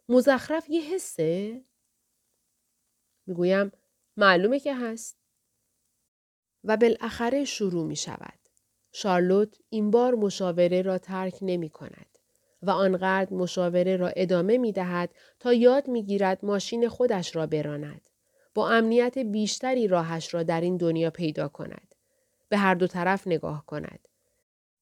مزخرف 0.10 0.70
یه 0.70 0.82
حسه؟ 0.82 1.64
می‌گویم 3.26 3.72
معلومه 4.18 4.60
که 4.60 4.76
هست. 4.76 5.18
و 6.64 6.78
بالاخره 6.78 7.46
شروع 7.46 7.86
می 7.86 7.96
شود. 7.96 8.40
شارلوت 8.92 9.58
این 9.70 9.92
بار 9.92 10.16
مشاوره 10.16 10.82
را 10.82 10.98
ترک 10.98 11.38
نمی 11.42 11.70
کند 11.70 12.09
و 12.62 12.70
آنقدر 12.70 13.34
مشاوره 13.34 13.98
را 13.98 14.08
ادامه 14.08 14.58
می 14.58 14.72
دهد 14.72 15.10
تا 15.40 15.54
یاد 15.54 15.88
می 15.88 16.04
گیرد 16.04 16.46
ماشین 16.46 16.90
خودش 16.90 17.36
را 17.36 17.48
براند. 17.48 18.02
با 18.54 18.70
امنیت 18.70 19.18
بیشتری 19.18 19.88
راهش 19.88 20.34
را 20.34 20.44
در 20.44 20.62
این 20.62 20.78
دنیا 20.78 21.10
پیدا 21.10 21.48
کند. 21.48 21.96
به 22.50 22.58
هر 22.58 22.76
دو 22.76 22.88
طرف 22.88 23.28
نگاه 23.28 23.66
کند. 23.66 24.08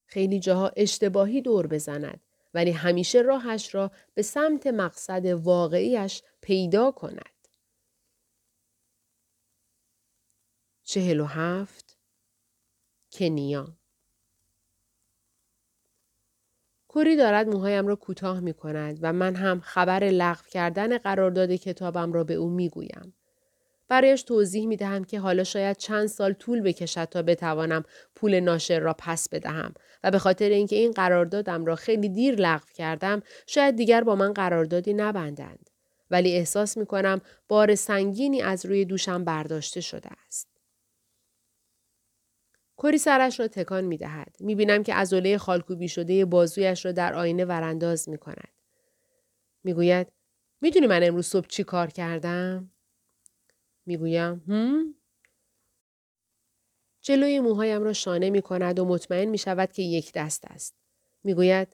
خیلی 0.06 0.40
جاها 0.40 0.72
اشتباهی 0.76 1.42
دور 1.42 1.66
بزند 1.66 2.20
ولی 2.54 2.70
همیشه 2.70 3.20
راهش 3.20 3.74
را 3.74 3.90
به 4.14 4.22
سمت 4.22 4.66
مقصد 4.66 5.26
واقعیش 5.26 6.22
پیدا 6.40 6.90
کند. 6.90 7.48
چهل 10.82 11.20
و 11.20 11.24
هفت 11.24 11.98
کنیا 13.12 13.77
کوری 16.88 17.16
دارد 17.16 17.48
موهایم 17.48 17.86
را 17.86 17.96
کوتاه 17.96 18.40
می 18.40 18.54
کند 18.54 18.98
و 19.02 19.12
من 19.12 19.34
هم 19.34 19.60
خبر 19.60 20.04
لغو 20.04 20.42
کردن 20.50 20.98
قرارداد 20.98 21.52
کتابم 21.52 22.12
را 22.12 22.24
به 22.24 22.34
او 22.34 22.50
می 22.50 22.68
گویم. 22.68 23.14
برایش 23.88 24.22
توضیح 24.22 24.66
می 24.66 24.76
دهم 24.76 25.04
که 25.04 25.20
حالا 25.20 25.44
شاید 25.44 25.76
چند 25.76 26.06
سال 26.06 26.32
طول 26.32 26.60
بکشد 26.60 27.04
تا 27.04 27.22
بتوانم 27.22 27.84
پول 28.14 28.40
ناشر 28.40 28.80
را 28.80 28.94
پس 28.98 29.28
بدهم 29.28 29.74
و 30.04 30.10
به 30.10 30.18
خاطر 30.18 30.48
اینکه 30.48 30.76
این 30.76 30.92
قراردادم 30.92 31.64
را 31.64 31.76
خیلی 31.76 32.08
دیر 32.08 32.34
لغو 32.34 32.66
کردم 32.74 33.22
شاید 33.46 33.76
دیگر 33.76 34.04
با 34.04 34.14
من 34.14 34.32
قراردادی 34.32 34.94
نبندند. 34.94 35.70
ولی 36.10 36.32
احساس 36.36 36.76
می 36.76 36.86
کنم 36.86 37.20
بار 37.48 37.74
سنگینی 37.74 38.42
از 38.42 38.66
روی 38.66 38.84
دوشم 38.84 39.24
برداشته 39.24 39.80
شده 39.80 40.08
است. 40.26 40.57
کری 42.78 42.98
سرش 42.98 43.40
را 43.40 43.48
تکان 43.48 43.84
می 43.84 43.96
دهد. 43.96 44.36
می 44.40 44.54
بینم 44.54 44.82
که 44.82 44.94
ازوله 44.94 45.38
خالکوبی 45.38 45.88
شده 45.88 46.24
بازویش 46.24 46.84
را 46.84 46.92
در 46.92 47.14
آینه 47.14 47.44
ورانداز 47.44 48.08
می 48.08 48.18
کند. 48.18 48.52
می 49.64 49.72
گوید 49.72 50.06
می‌دونی 50.60 50.86
من 50.86 51.02
امروز 51.02 51.26
صبح 51.26 51.46
چی 51.46 51.64
کار 51.64 51.86
کردم؟ 51.86 52.70
می‌گویم 53.86 54.44
هم؟ 54.48 54.94
جلوی 57.00 57.40
موهایم 57.40 57.82
را 57.82 57.92
شانه 57.92 58.30
می 58.30 58.42
کند 58.42 58.78
و 58.78 58.84
مطمئن 58.84 59.24
می 59.24 59.38
شود 59.38 59.72
که 59.72 59.82
یک 59.82 60.12
دست 60.14 60.44
است. 60.44 60.74
می‌گوید 61.24 61.68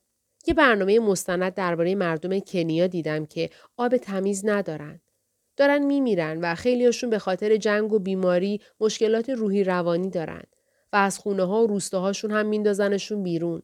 یه 0.46 0.54
برنامه 0.54 1.00
مستند 1.00 1.54
درباره 1.54 1.94
مردم 1.94 2.38
کنیا 2.40 2.86
دیدم 2.86 3.26
که 3.26 3.50
آب 3.76 3.96
تمیز 3.96 4.46
ندارن. 4.46 5.00
دارن 5.56 5.78
میمیرن 5.78 6.40
و 6.40 6.54
خیلیاشون 6.54 7.10
به 7.10 7.18
خاطر 7.18 7.56
جنگ 7.56 7.92
و 7.92 7.98
بیماری 7.98 8.60
مشکلات 8.80 9.30
روحی 9.30 9.64
روانی 9.64 10.10
دارن 10.10 10.42
و 10.94 10.96
از 10.96 11.18
خونه 11.18 11.44
ها 11.44 11.64
و 11.64 11.66
روستاهاشون 11.66 12.30
هم 12.30 12.46
میندازنشون 12.46 13.22
بیرون. 13.22 13.62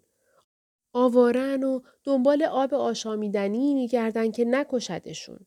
آوارن 0.93 1.65
و 1.65 1.81
دنبال 2.05 2.43
آب 2.43 2.75
آشامیدنی 2.75 3.75
میگردن 3.75 4.31
که 4.31 4.45
نکشدشون. 4.45 5.47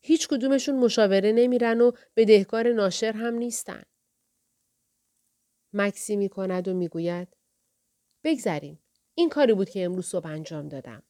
هیچ 0.00 0.28
کدومشون 0.28 0.78
مشاوره 0.78 1.32
نمیرن 1.32 1.80
و 1.80 1.92
بدهکار 2.16 2.72
ناشر 2.72 3.12
هم 3.12 3.34
نیستن. 3.34 3.82
مکسی 5.72 6.16
می 6.16 6.28
کند 6.28 6.68
و 6.68 6.74
می‌گوید 6.74 7.36
بگذریم. 8.24 8.78
این 9.14 9.28
کاری 9.28 9.54
بود 9.54 9.70
که 9.70 9.84
امروز 9.84 10.06
صبح 10.06 10.26
انجام 10.26 10.68
دادم. 10.68 11.02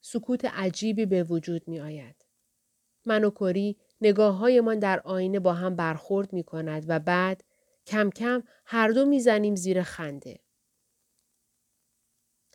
سکوت 0.00 0.44
عجیبی 0.44 1.06
به 1.06 1.22
وجود 1.22 1.68
می 1.68 1.80
آید. 1.80 2.26
من 3.04 3.24
و 3.24 3.30
کری 3.30 3.76
نگاه 4.00 4.60
من 4.60 4.78
در 4.78 5.00
آینه 5.00 5.40
با 5.40 5.52
هم 5.52 5.76
برخورد 5.76 6.32
می 6.32 6.42
کند 6.42 6.84
و 6.88 6.98
بعد 6.98 7.44
کم 7.86 8.10
کم 8.10 8.42
هر 8.64 8.88
دو 8.88 9.04
می‌زنیم 9.04 9.54
زیر 9.54 9.82
خنده. 9.82 10.40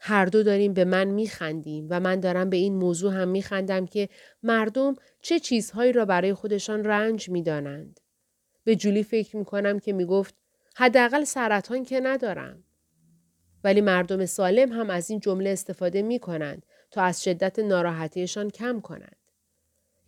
هر 0.03 0.25
دو 0.25 0.43
داریم 0.43 0.73
به 0.73 0.85
من 0.85 1.07
میخندیم 1.07 1.87
و 1.89 1.99
من 1.99 2.19
دارم 2.19 2.49
به 2.49 2.57
این 2.57 2.75
موضوع 2.75 3.13
هم 3.13 3.27
میخندم 3.27 3.85
که 3.85 4.09
مردم 4.43 4.95
چه 5.21 5.39
چیزهایی 5.39 5.91
را 5.91 6.05
برای 6.05 6.33
خودشان 6.33 6.83
رنج 6.83 7.29
می‌دانند. 7.29 7.99
به 8.63 8.75
جولی 8.75 9.03
فکر 9.03 9.37
می‌کنم 9.37 9.79
که 9.79 9.93
می‌گفت 9.93 10.35
حداقل 10.75 11.23
سرطان 11.23 11.83
که 11.83 11.99
ندارم. 11.99 12.63
ولی 13.63 13.81
مردم 13.81 14.25
سالم 14.25 14.71
هم 14.71 14.89
از 14.89 15.09
این 15.09 15.19
جمله 15.19 15.49
استفاده 15.49 16.01
می 16.01 16.19
کنند 16.19 16.65
تا 16.91 17.01
از 17.01 17.23
شدت 17.23 17.59
ناراحتیشان 17.59 18.49
کم 18.49 18.81
کنند. 18.81 19.20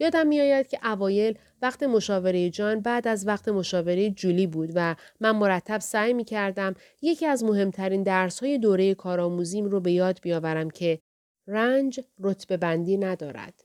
یادم 0.03 0.27
میآید 0.27 0.67
که 0.67 0.87
اوایل 0.87 1.37
وقت 1.61 1.83
مشاوره 1.83 2.49
جان 2.49 2.79
بعد 2.79 3.07
از 3.07 3.27
وقت 3.27 3.47
مشاوره 3.47 4.09
جولی 4.09 4.47
بود 4.47 4.69
و 4.75 4.95
من 5.19 5.31
مرتب 5.31 5.79
سعی 5.79 6.13
می 6.13 6.23
کردم 6.23 6.75
یکی 7.01 7.25
از 7.25 7.43
مهمترین 7.43 8.03
درس 8.03 8.39
های 8.39 8.57
دوره 8.57 8.93
کارآموزیم 8.93 9.65
رو 9.65 9.79
به 9.79 9.91
یاد 9.91 10.19
بیاورم 10.21 10.69
که 10.69 10.99
رنج 11.47 11.99
رتبه 12.19 12.57
بندی 12.57 12.97
ندارد. 12.97 13.63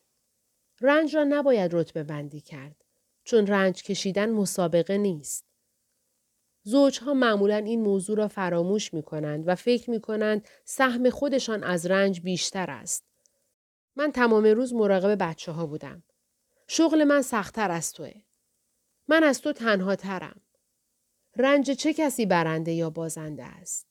رنج 0.80 1.16
را 1.16 1.24
نباید 1.24 1.74
رتبه 1.74 2.02
بندی 2.02 2.40
کرد 2.40 2.84
چون 3.24 3.46
رنج 3.46 3.82
کشیدن 3.82 4.30
مسابقه 4.30 4.98
نیست. 4.98 5.44
زوجها 6.62 7.14
معمولا 7.14 7.56
این 7.56 7.80
موضوع 7.82 8.16
را 8.16 8.28
فراموش 8.28 8.94
می 8.94 9.02
کنند 9.02 9.48
و 9.48 9.54
فکر 9.54 9.90
می 9.90 10.00
کنند 10.00 10.48
سهم 10.64 11.10
خودشان 11.10 11.64
از 11.64 11.86
رنج 11.86 12.20
بیشتر 12.20 12.70
است. 12.70 13.04
من 13.96 14.12
تمام 14.12 14.44
روز 14.44 14.74
مراقب 14.74 15.22
بچه 15.22 15.52
ها 15.52 15.66
بودم. 15.66 16.02
شغل 16.70 17.04
من 17.04 17.22
سختتر 17.22 17.70
از 17.70 17.92
توه. 17.92 18.12
من 19.08 19.24
از 19.24 19.40
تو 19.40 19.52
تنها 19.52 19.96
ترم. 19.96 20.40
رنج 21.36 21.70
چه 21.70 21.92
کسی 21.92 22.26
برنده 22.26 22.72
یا 22.72 22.90
بازنده 22.90 23.44
است؟ 23.44 23.86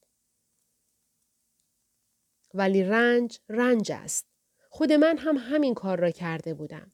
ولی 2.53 2.83
رنج 2.83 3.39
رنج 3.49 3.91
است. 3.91 4.27
خود 4.69 4.93
من 4.93 5.17
هم 5.17 5.37
همین 5.37 5.73
کار 5.73 5.99
را 5.99 6.11
کرده 6.11 6.53
بودم. 6.53 6.91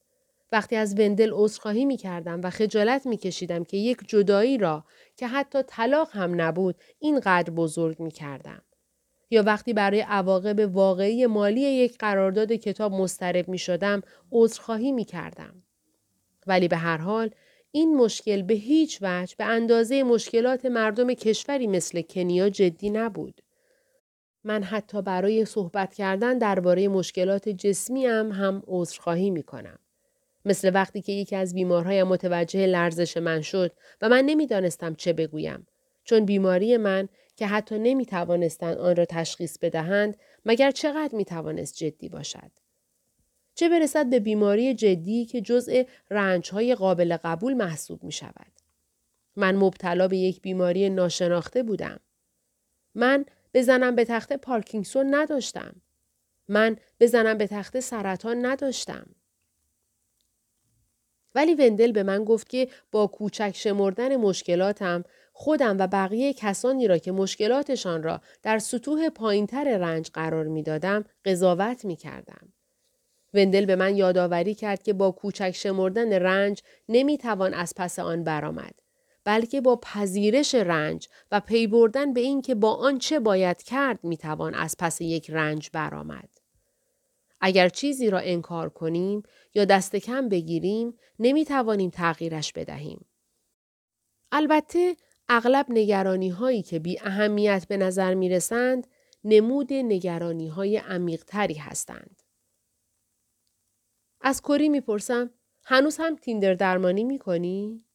وقتی 0.51 0.75
از 0.75 0.99
وندل 0.99 1.31
عذرخواهی 1.33 1.85
می 1.85 1.97
کردم 1.97 2.41
و 2.43 2.49
خجالت 2.49 3.05
می 3.05 3.17
کشیدم 3.17 3.63
که 3.63 3.77
یک 3.77 3.97
جدایی 4.07 4.57
را 4.57 4.85
که 5.17 5.27
حتی 5.27 5.63
طلاق 5.63 6.09
هم 6.11 6.41
نبود 6.41 6.75
اینقدر 6.99 7.53
بزرگ 7.53 7.99
می 7.99 8.11
کردم. 8.11 8.61
یا 9.29 9.43
وقتی 9.43 9.73
برای 9.73 10.01
عواقب 10.01 10.75
واقعی 10.75 11.25
مالی 11.25 11.61
یک 11.61 11.97
قرارداد 11.97 12.51
کتاب 12.51 12.91
مسترب 12.93 13.49
می 13.49 13.57
شدم 13.57 14.01
عذرخواهی 14.31 14.91
می 14.91 15.05
کردم. 15.05 15.62
ولی 16.47 16.67
به 16.67 16.77
هر 16.77 16.97
حال 16.97 17.29
این 17.71 17.97
مشکل 17.97 18.41
به 18.41 18.53
هیچ 18.53 18.99
وجه 19.01 19.35
به 19.37 19.45
اندازه 19.45 20.03
مشکلات 20.03 20.65
مردم 20.65 21.13
کشوری 21.13 21.67
مثل 21.67 22.01
کنیا 22.01 22.49
جدی 22.49 22.89
نبود. 22.89 23.41
من 24.43 24.63
حتی 24.63 25.01
برای 25.01 25.45
صحبت 25.45 25.93
کردن 25.93 26.37
درباره 26.37 26.87
مشکلات 26.87 27.49
جسمی 27.49 28.05
هم 28.05 28.31
هم 28.31 28.63
عذرخواهی 28.67 29.29
می 29.29 29.43
کنم. 29.43 29.79
مثل 30.45 30.71
وقتی 30.73 31.01
که 31.01 31.11
یکی 31.11 31.35
از 31.35 31.53
بیمارهایم 31.53 32.07
متوجه 32.07 32.65
لرزش 32.67 33.17
من 33.17 33.41
شد 33.41 33.71
و 34.01 34.09
من 34.09 34.25
نمی‌دانستم 34.25 34.95
چه 34.95 35.13
بگویم. 35.13 35.67
چون 36.03 36.25
بیماری 36.25 36.77
من 36.77 37.09
که 37.35 37.47
حتی 37.47 37.79
نمی 37.79 38.05
توانستند 38.05 38.77
آن 38.77 38.95
را 38.95 39.05
تشخیص 39.05 39.57
بدهند 39.57 40.17
مگر 40.45 40.71
چقدر 40.71 41.15
می 41.15 41.25
توانست 41.25 41.75
جدی 41.75 42.09
باشد. 42.09 42.51
چه 43.55 43.69
برسد 43.69 44.09
به 44.09 44.19
بیماری 44.19 44.73
جدی 44.73 45.25
که 45.25 45.41
جزء 45.41 45.83
رنجهای 46.09 46.75
قابل 46.75 47.17
قبول 47.23 47.53
محسوب 47.53 48.03
می 48.03 48.11
شود. 48.11 48.51
من 49.35 49.55
مبتلا 49.55 50.07
به 50.07 50.17
یک 50.17 50.41
بیماری 50.41 50.89
ناشناخته 50.89 51.63
بودم. 51.63 51.99
من 52.95 53.25
بزنم 53.53 53.95
به 53.95 54.05
تخت 54.05 54.33
پارکینگسون 54.33 55.15
نداشتم. 55.15 55.75
من 56.47 56.77
بزنم 56.99 57.37
به 57.37 57.47
تخت 57.47 57.79
سرطان 57.79 58.45
نداشتم. 58.45 59.15
ولی 61.35 61.53
وندل 61.55 61.91
به 61.91 62.03
من 62.03 62.23
گفت 62.23 62.49
که 62.49 62.67
با 62.91 63.07
کوچک 63.07 63.51
شمردن 63.55 64.15
مشکلاتم 64.15 65.03
خودم 65.33 65.77
و 65.79 65.87
بقیه 65.87 66.33
کسانی 66.33 66.87
را 66.87 66.97
که 66.97 67.11
مشکلاتشان 67.11 68.03
را 68.03 68.21
در 68.43 68.59
سطوح 68.59 69.09
پایینتر 69.09 69.77
رنج 69.77 70.09
قرار 70.13 70.45
می 70.47 70.63
دادم 70.63 71.05
قضاوت 71.25 71.85
می 71.85 71.95
کردم. 71.95 72.52
وندل 73.33 73.65
به 73.65 73.75
من 73.75 73.95
یادآوری 73.95 74.55
کرد 74.55 74.83
که 74.83 74.93
با 74.93 75.11
کوچک 75.11 75.51
شمردن 75.51 76.13
رنج 76.13 76.61
نمی 76.89 77.17
توان 77.17 77.53
از 77.53 77.73
پس 77.77 77.99
آن 77.99 78.23
برآمد. 78.23 78.73
بلکه 79.25 79.61
با 79.61 79.75
پذیرش 79.75 80.55
رنج 80.55 81.07
و 81.31 81.39
پی 81.39 81.67
بردن 81.67 82.13
به 82.13 82.21
این 82.21 82.41
که 82.41 82.55
با 82.55 82.73
آن 82.73 82.99
چه 82.99 83.19
باید 83.19 83.63
کرد 83.63 83.99
می 84.03 84.17
توان 84.17 84.53
از 84.53 84.75
پس 84.79 85.01
یک 85.01 85.29
رنج 85.29 85.69
برآمد. 85.73 86.29
اگر 87.41 87.69
چیزی 87.69 88.09
را 88.09 88.19
انکار 88.19 88.69
کنیم 88.69 89.23
یا 89.53 89.65
دست 89.65 89.95
کم 89.95 90.29
بگیریم 90.29 90.97
نمی 91.19 91.45
توانیم 91.45 91.89
تغییرش 91.89 92.53
بدهیم. 92.53 93.05
البته 94.31 94.95
اغلب 95.29 95.65
نگرانی 95.69 96.29
هایی 96.29 96.61
که 96.61 96.79
بی 96.79 96.99
اهمیت 96.99 97.65
به 97.69 97.77
نظر 97.77 98.13
می 98.13 98.29
رسند 98.29 98.87
نمود 99.23 99.73
نگرانی 99.73 100.47
های 100.47 100.77
عمیق 100.77 101.23
تری 101.23 101.53
هستند. 101.53 102.22
از 104.25 104.41
کری 104.41 104.69
می‌پرسم 104.69 105.31
هنوز 105.63 105.97
هم 105.97 106.15
تیندر 106.15 106.53
درمانی 106.53 107.03
می‌کنی؟ 107.03 107.85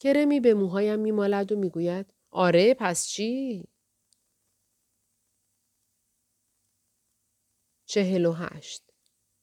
کرمی 0.00 0.40
به 0.40 0.54
موهایم 0.54 1.00
میمالد 1.00 1.52
و 1.52 1.56
می‌گوید 1.56 2.14
آره 2.30 2.74
پس 2.74 3.06
چی؟ 3.06 3.64
چهل 7.86 8.26
و 8.26 8.32
هشت 8.32 8.82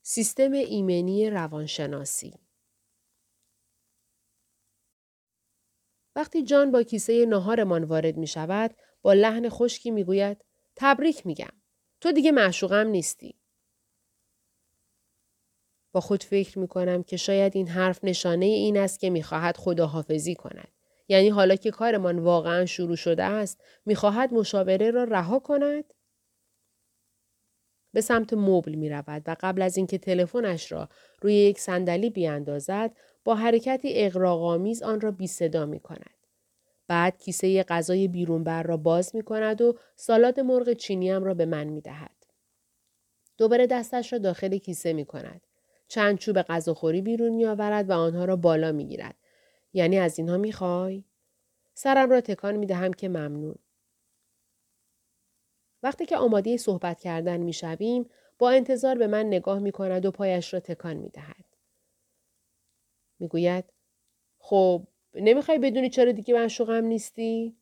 سیستم 0.02 0.52
ایمنی 0.52 1.30
روانشناسی 1.30 2.34
وقتی 6.16 6.44
جان 6.44 6.72
با 6.72 6.84
کیسه 6.84 7.26
نهارمان 7.26 7.84
وارد 7.84 8.18
می 8.18 8.28
شود 8.28 8.76
با 9.02 9.14
لحن 9.14 9.50
خشکی 9.50 9.92
می 9.92 10.04
گوید 10.04 10.46
تبریک 10.76 11.26
میگم. 11.26 11.54
تو 12.02 12.12
دیگه 12.12 12.32
معشوقم 12.32 12.88
نیستی. 12.88 13.41
با 15.92 16.02
خود 16.02 16.24
فکر 16.24 16.60
می 16.60 16.68
کنم 16.68 17.04
که 17.04 17.18
شاید 17.18 17.56
این 17.56 17.68
حرف 17.68 18.04
نشانه 18.04 18.46
این 18.46 18.78
است 18.78 19.00
که 19.00 19.10
می‌خواهد 19.10 19.58
خداحافظی 19.58 20.36
کند. 20.36 20.72
یعنی 21.08 21.30
حالا 21.30 21.56
که 21.56 21.72
کارمان 21.72 22.20
واقعا 22.20 22.66
شروع 22.66 22.96
شده 22.96 23.24
است 23.24 23.62
می‌خواهد 23.86 24.34
مشاوره 24.34 24.92
را 24.92 25.04
رها 25.04 25.40
کند؟ 25.40 25.94
به 27.94 28.02
سمت 28.02 28.34
مبل 28.34 28.76
می 28.76 28.90
رود 28.90 29.24
و 29.28 29.36
قبل 29.40 29.62
از 29.62 29.78
اینکه 29.78 29.98
تلفنش 29.98 30.72
را 30.72 30.90
روی 31.22 31.34
یک 31.34 31.60
صندلی 31.60 32.10
بیاندازد 32.10 32.96
با 33.24 33.36
حرکتی 33.36 33.90
اقراقآمیز 33.94 34.84
آن 34.84 35.02
را 35.02 35.12
بی 35.12 35.28
صدا 35.28 35.66
می 35.66 35.80
کند. 35.80 36.16
بعد 36.88 37.18
کیسه 37.18 37.64
غذای 37.64 38.08
بیرونبر 38.08 38.64
را 38.64 38.78
باز 38.78 39.16
می 39.16 39.24
کند 39.24 39.62
و 39.62 39.78
سالاد 39.96 40.40
مرغ 40.40 40.74
چینیم 40.74 41.24
را 41.24 41.34
به 41.34 41.46
من 41.46 41.64
می 41.64 41.82
دهد. 41.82 42.26
دوباره 43.38 43.68
دستش 43.68 44.14
را 44.14 44.20
داخل 44.20 44.58
کیسه 44.58 44.94
می 44.94 45.06
کند. 45.06 45.42
چند 45.92 46.18
چوب 46.18 46.42
غذاخوری 46.42 47.02
بیرون 47.02 47.32
می 47.32 47.46
آورد 47.46 47.90
و 47.90 47.94
آنها 47.94 48.26
را 48.26 48.36
بالا 48.36 48.72
می 48.72 48.86
گیرد. 48.86 49.16
یعنی 49.74 49.98
از 49.98 50.20
اینها 50.20 50.38
می 50.38 50.52
خوای؟ 50.52 51.04
سرم 51.74 52.10
را 52.10 52.22
تکان 52.22 52.56
می 52.56 52.66
دهم 52.66 52.94
که 52.94 53.10
ممنون. 53.10 53.56
وقتی 55.84 56.06
که 56.06 56.18
آماده 56.18 56.58
صحبت 56.58 57.00
کردن 57.00 57.38
می 57.38 57.54
شویم، 57.54 58.10
با 58.40 58.50
انتظار 58.50 58.98
به 58.98 59.08
من 59.08 59.26
نگاه 59.26 59.60
می 59.60 59.72
کند 59.72 60.06
و 60.06 60.12
پایش 60.12 60.54
را 60.54 60.60
تکان 60.60 60.98
می 60.98 61.10
دهد. 61.10 61.46
می 63.20 63.28
گوید 63.28 63.66
خب 64.40 64.88
نمی‌خوای 65.14 65.60
بدونی 65.60 65.90
چرا 65.90 66.12
دیگه 66.12 66.34
من 66.34 66.48
شوقم 66.48 66.86
نیستی؟ 66.86 67.58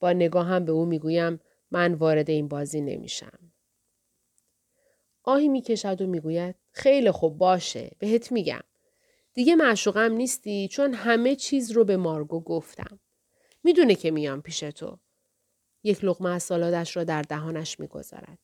با 0.00 0.12
نگاه 0.12 0.46
هم 0.46 0.64
به 0.64 0.72
او 0.72 0.84
می‌گویم 0.84 1.40
من 1.70 1.94
وارد 1.94 2.30
این 2.30 2.48
بازی 2.48 2.80
نمیشم. 2.80 3.51
آهی 5.24 5.48
می‌کشد 5.48 6.02
و 6.02 6.06
می‌گوید 6.06 6.54
خیلی 6.72 7.10
خوب 7.10 7.38
باشه 7.38 7.90
بهت 7.98 8.32
میگم. 8.32 8.60
دیگه 9.34 9.56
معشوقم 9.56 10.12
نیستی 10.12 10.68
چون 10.68 10.94
همه 10.94 11.36
چیز 11.36 11.70
رو 11.70 11.84
به 11.84 11.96
مارگو 11.96 12.40
گفتم. 12.40 13.00
می‌دونه 13.64 13.94
که 13.94 14.10
میام 14.10 14.42
پیش 14.42 14.60
تو. 14.60 14.98
یک 15.82 16.04
لغمه 16.04 16.30
از 16.30 16.42
سالادش 16.42 16.96
را 16.96 17.04
در 17.04 17.22
دهانش 17.22 17.80
می‌گذارد. 17.80 18.38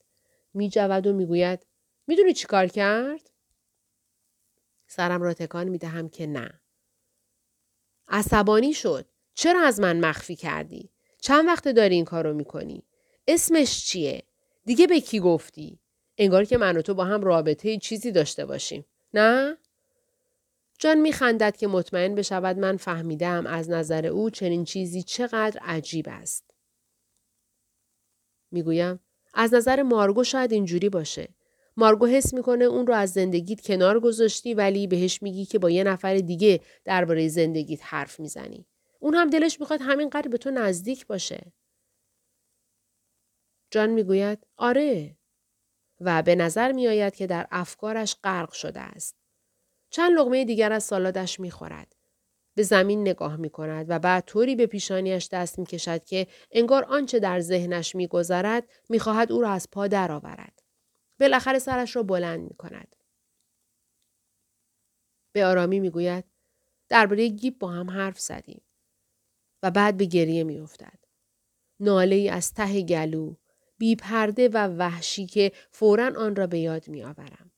میجود 0.53 1.07
و 1.07 1.13
می‌گوید 1.13 1.65
می‌دونی 2.07 2.33
چی 2.33 2.47
کار 2.47 2.67
کرد؟ 2.67 3.29
سرم 4.87 5.21
را 5.21 5.33
تکان 5.33 5.69
می‌دهم 5.69 6.09
که 6.09 6.27
نه. 6.27 6.61
عصبانی 8.07 8.73
شد. 8.73 9.05
چرا 9.33 9.61
از 9.61 9.79
من 9.79 9.99
مخفی 9.99 10.35
کردی؟ 10.35 10.89
چند 11.21 11.47
وقت 11.47 11.67
داری 11.67 11.95
این 11.95 12.05
کارو 12.05 12.33
می‌کنی؟ 12.33 12.83
اسمش 13.27 13.85
چیه؟ 13.85 14.23
دیگه 14.65 14.87
به 14.87 15.01
کی 15.01 15.19
گفتی؟ 15.19 15.79
انگار 16.21 16.45
که 16.45 16.57
من 16.57 16.77
و 16.77 16.81
تو 16.81 16.93
با 16.93 17.05
هم 17.05 17.21
رابطه 17.21 17.77
چیزی 17.77 18.11
داشته 18.11 18.45
باشیم. 18.45 18.85
نه؟ 19.13 19.57
جان 20.79 20.97
میخندد 21.01 21.57
که 21.57 21.67
مطمئن 21.67 22.15
بشود 22.15 22.57
من 22.57 22.77
فهمیدم 22.77 23.47
از 23.47 23.69
نظر 23.69 24.05
او 24.05 24.29
چنین 24.29 24.65
چیزی 24.65 25.03
چقدر 25.03 25.59
عجیب 25.61 26.05
است. 26.09 26.43
می‌گویم 28.51 28.99
از 29.33 29.53
نظر 29.53 29.81
مارگو 29.81 30.23
شاید 30.23 30.51
اینجوری 30.51 30.89
باشه. 30.89 31.27
مارگو 31.77 32.07
حس 32.07 32.33
می‌کنه 32.33 32.65
اون 32.65 32.87
رو 32.87 32.93
از 32.93 33.11
زندگیت 33.11 33.61
کنار 33.61 33.99
گذاشتی 33.99 34.53
ولی 34.53 34.87
بهش 34.87 35.21
میگی 35.23 35.45
که 35.45 35.59
با 35.59 35.69
یه 35.69 35.83
نفر 35.83 36.15
دیگه 36.15 36.61
درباره 36.85 37.27
زندگیت 37.27 37.79
حرف 37.83 38.19
می‌زنی. 38.19 38.65
اون 38.99 39.15
هم 39.15 39.29
دلش 39.29 39.59
می‌خواد 39.59 39.81
همینقدر 39.81 40.27
به 40.27 40.37
تو 40.37 40.51
نزدیک 40.51 41.07
باشه. 41.07 41.53
جان 43.71 43.89
می‌گوید 43.89 44.47
آره 44.57 45.18
و 45.99 46.21
به 46.21 46.35
نظر 46.35 46.71
میآید 46.71 47.15
که 47.15 47.27
در 47.27 47.47
افکارش 47.51 48.15
غرق 48.23 48.51
شده 48.51 48.79
است. 48.79 49.15
چند 49.89 50.19
لغمه 50.19 50.45
دیگر 50.45 50.73
از 50.73 50.83
سالادش 50.83 51.39
می‌خورد. 51.39 51.95
به 52.55 52.63
زمین 52.63 53.01
نگاه 53.01 53.35
می 53.35 53.49
کند 53.49 53.85
و 53.89 53.99
بعد 53.99 54.23
طوری 54.25 54.55
به 54.55 54.65
پیشانیش 54.65 55.29
دست 55.31 55.59
می 55.59 55.65
کشد 55.65 56.03
که 56.03 56.27
انگار 56.51 56.83
آنچه 56.83 57.19
در 57.19 57.39
ذهنش 57.39 57.95
می 57.95 58.07
گذرد 58.07 58.69
می 58.89 58.99
خواهد 58.99 59.31
او 59.31 59.41
را 59.41 59.49
از 59.49 59.69
پا 59.71 59.87
درآورد. 59.87 60.59
بالاخره 61.19 61.59
سرش 61.59 61.95
را 61.95 62.03
بلند 62.03 62.39
می 62.39 62.55
کند. 62.55 62.95
به 65.31 65.45
آرامی 65.45 65.79
می 65.79 65.89
گوید 65.89 66.25
درباره 66.89 67.27
گیب 67.27 67.59
با 67.59 67.67
هم 67.67 67.89
حرف 67.89 68.19
زدیم 68.19 68.61
و 69.63 69.71
بعد 69.71 69.97
به 69.97 70.05
گریه 70.05 70.43
می 70.43 70.59
افتد. 70.59 70.99
ناله 71.79 72.15
ای 72.15 72.29
از 72.29 72.53
ته 72.53 72.81
گلو 72.81 73.35
بی 73.79 73.95
پرده 73.95 74.49
و 74.49 74.67
وحشی 74.67 75.25
که 75.25 75.51
فورا 75.71 76.13
آن 76.17 76.35
را 76.35 76.47
به 76.47 76.59
یاد 76.59 76.87
می 76.87 77.03
آورم. 77.03 77.51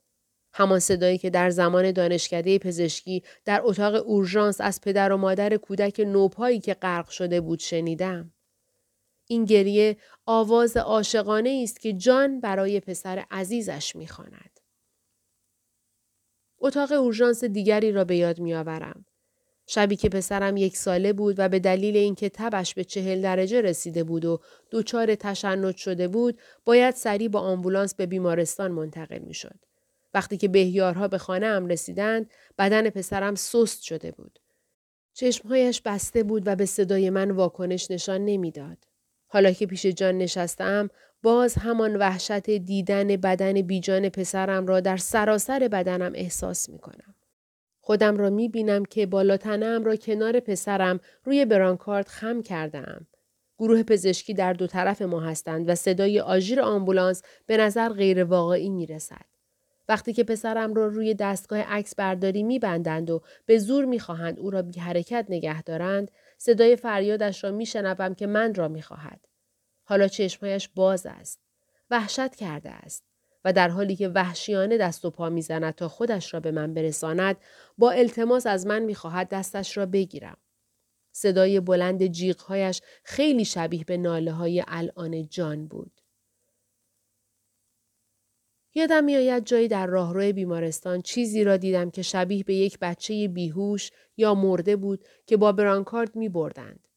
همان 0.54 0.80
صدایی 0.80 1.18
که 1.18 1.30
در 1.30 1.50
زمان 1.50 1.92
دانشکده 1.92 2.60
پزشکی 2.60 3.24
در 3.46 3.62
اتاق 3.64 4.08
اورژانس 4.08 4.62
از 4.62 4.82
پدر 4.82 5.12
و 5.12 5.18
مادر 5.18 5.58
کودک 5.58 6.00
نوپایی 6.00 6.60
که 6.60 6.74
غرق 6.74 7.10
شده 7.10 7.42
بود 7.42 7.60
شنیدم. 7.60 8.34
این 9.28 9.46
گریه 9.46 9.98
آواز 10.26 10.78
عاشقانه 10.78 11.62
است 11.64 11.80
که 11.82 11.94
جان 11.94 12.40
برای 12.40 12.80
پسر 12.80 13.26
عزیزش 13.32 13.96
می‌خواند. 13.96 14.60
اتاق 16.60 16.92
اورژانس 16.92 17.44
دیگری 17.44 17.92
را 17.92 18.04
به 18.04 18.16
یاد 18.16 18.40
میآورم. 18.40 19.06
شبی 19.74 19.96
که 19.96 20.10
پسرم 20.10 20.58
یک 20.58 20.78
ساله 20.78 21.14
بود 21.14 21.36
و 21.38 21.50
به 21.50 21.60
دلیل 21.60 21.98
اینکه 21.98 22.30
تبش 22.30 22.74
به 22.74 22.84
چهل 22.84 23.22
درجه 23.22 23.62
رسیده 23.62 24.04
بود 24.04 24.26
و 24.26 24.40
دچار 24.72 25.16
تشنج 25.16 25.76
شده 25.76 26.08
بود 26.08 26.40
باید 26.66 26.96
سریع 26.96 27.28
با 27.28 27.40
آمبولانس 27.40 27.96
به 27.96 28.06
بیمارستان 28.06 28.72
منتقل 28.72 29.18
می 29.18 29.34
شد. 29.34 29.56
وقتی 30.14 30.38
که 30.38 30.48
بهیارها 30.48 31.08
به 31.08 31.18
خانه 31.18 31.46
ام 31.46 31.68
رسیدند 31.68 32.30
بدن 32.58 32.90
پسرم 32.90 33.36
سست 33.36 33.82
شده 33.84 34.12
بود. 34.12 34.40
چشمهایش 35.14 35.82
بسته 35.82 36.24
بود 36.24 36.44
و 36.46 36.56
به 36.56 36.66
صدای 36.66 37.10
من 37.10 37.32
واکنش 37.32 37.92
نشان 37.92 38.26
نمی‌داد. 38.26 38.78
حالا 39.28 39.52
که 39.52 39.66
پیش 39.66 39.86
جان 39.86 40.18
نشستم 40.18 40.90
باز 41.24 41.56
همان 41.56 41.96
وحشت 41.96 42.50
دیدن 42.50 43.08
بدن 43.08 43.62
بیجان 43.62 44.10
پسرم 44.10 44.68
را 44.68 44.80
در 44.80 44.98
سراسر 44.98 45.68
بدنم 45.68 46.12
احساس 46.16 46.70
می 46.70 46.80
کنم. 46.80 47.16
خودم 47.92 48.18
را 48.18 48.30
می 48.30 48.50
بینم 48.50 48.86
که 48.86 49.06
بالاتنم 49.06 49.84
را 49.84 49.96
کنار 49.96 50.40
پسرم 50.40 51.00
روی 51.24 51.46
برانکارد 51.46 52.08
خم 52.08 52.42
کردم. 52.42 53.08
گروه 53.60 53.84
پزشکی 53.84 54.34
در 54.34 54.54
دو 54.54 54.68
طرف 54.68 55.02
ما 55.02 55.20
هستند 55.20 55.70
و 55.70 55.76
صدای 55.76 56.20
آژیر 56.20 56.62
آمبولانس 56.62 57.22
به 57.46 57.58
نظر 57.58 57.90
غیر 57.90 58.24
واقعی 58.24 58.70
می 58.70 58.86
رسد. 58.86 59.26
وقتی 59.90 60.14
که 60.14 60.24
پسرم 60.24 60.74
را 60.74 60.86
رو 60.86 60.94
روی 60.94 61.14
دستگاه 61.14 61.60
عکس 61.60 61.96
برداری 61.96 62.44
میبندند 62.44 63.10
و 63.10 63.22
به 63.46 63.58
زور 63.58 63.86
می‌خواهند 63.86 64.40
او 64.40 64.50
را 64.50 64.62
بی 64.62 64.80
حرکت 64.80 65.26
نگه 65.30 65.64
دارند 65.64 66.12
صدای 66.38 66.76
فریادش 66.76 67.44
را 67.44 67.52
میشنوم 67.52 68.14
که 68.14 68.28
من 68.28 68.56
را 68.56 68.68
می‌خواهد 68.68 69.28
حالا 69.84 70.08
چشمهایش 70.08 70.70
باز 70.76 71.06
است 71.06 71.40
وحشت 71.90 72.36
کرده 72.36 72.70
است 72.70 73.11
و 73.46 73.54
در 73.54 73.70
حالی 73.70 73.96
که 73.96 74.08
وحشیانه 74.08 74.78
دست 74.78 75.06
و 75.06 75.10
پا 75.10 75.30
می‌زند 75.30 75.76
تا 75.76 75.88
خودش 75.88 76.34
را 76.34 76.40
به 76.40 76.52
من 76.52 76.74
برساند 76.74 77.38
با 77.78 77.92
التماس 77.92 78.48
از 78.48 78.68
من 78.68 78.80
می‌خواهد 78.80 79.30
دستش 79.30 79.78
را 79.78 79.86
بگیرم 79.86 80.38
صدای 81.12 81.60
بلند 81.60 82.08
جیغهایش 82.08 82.82
خیلی 83.04 83.46
شبیه 83.46 83.84
به 83.84 83.98
ناله 83.98 84.32
های 84.32 84.64
الان 84.68 85.28
جان 85.30 85.68
بود 85.68 86.02
یادم 88.74 89.04
میآید 89.04 89.46
جایی 89.46 89.68
در 89.68 89.88
راهرو 89.88 90.34
بیمارستان 90.34 91.02
چیزی 91.02 91.44
را 91.44 91.58
دیدم 91.58 91.90
که 91.90 92.02
شبیه 92.02 92.44
به 92.44 92.54
یک 92.54 92.80
بچه 92.80 93.28
بیهوش 93.28 93.92
یا 94.18 94.36
مرده 94.36 94.76
بود 94.76 95.06
که 95.26 95.38
با 95.38 95.52
برانکارد 95.52 96.16
می 96.16 96.30
بردند. 96.30 96.88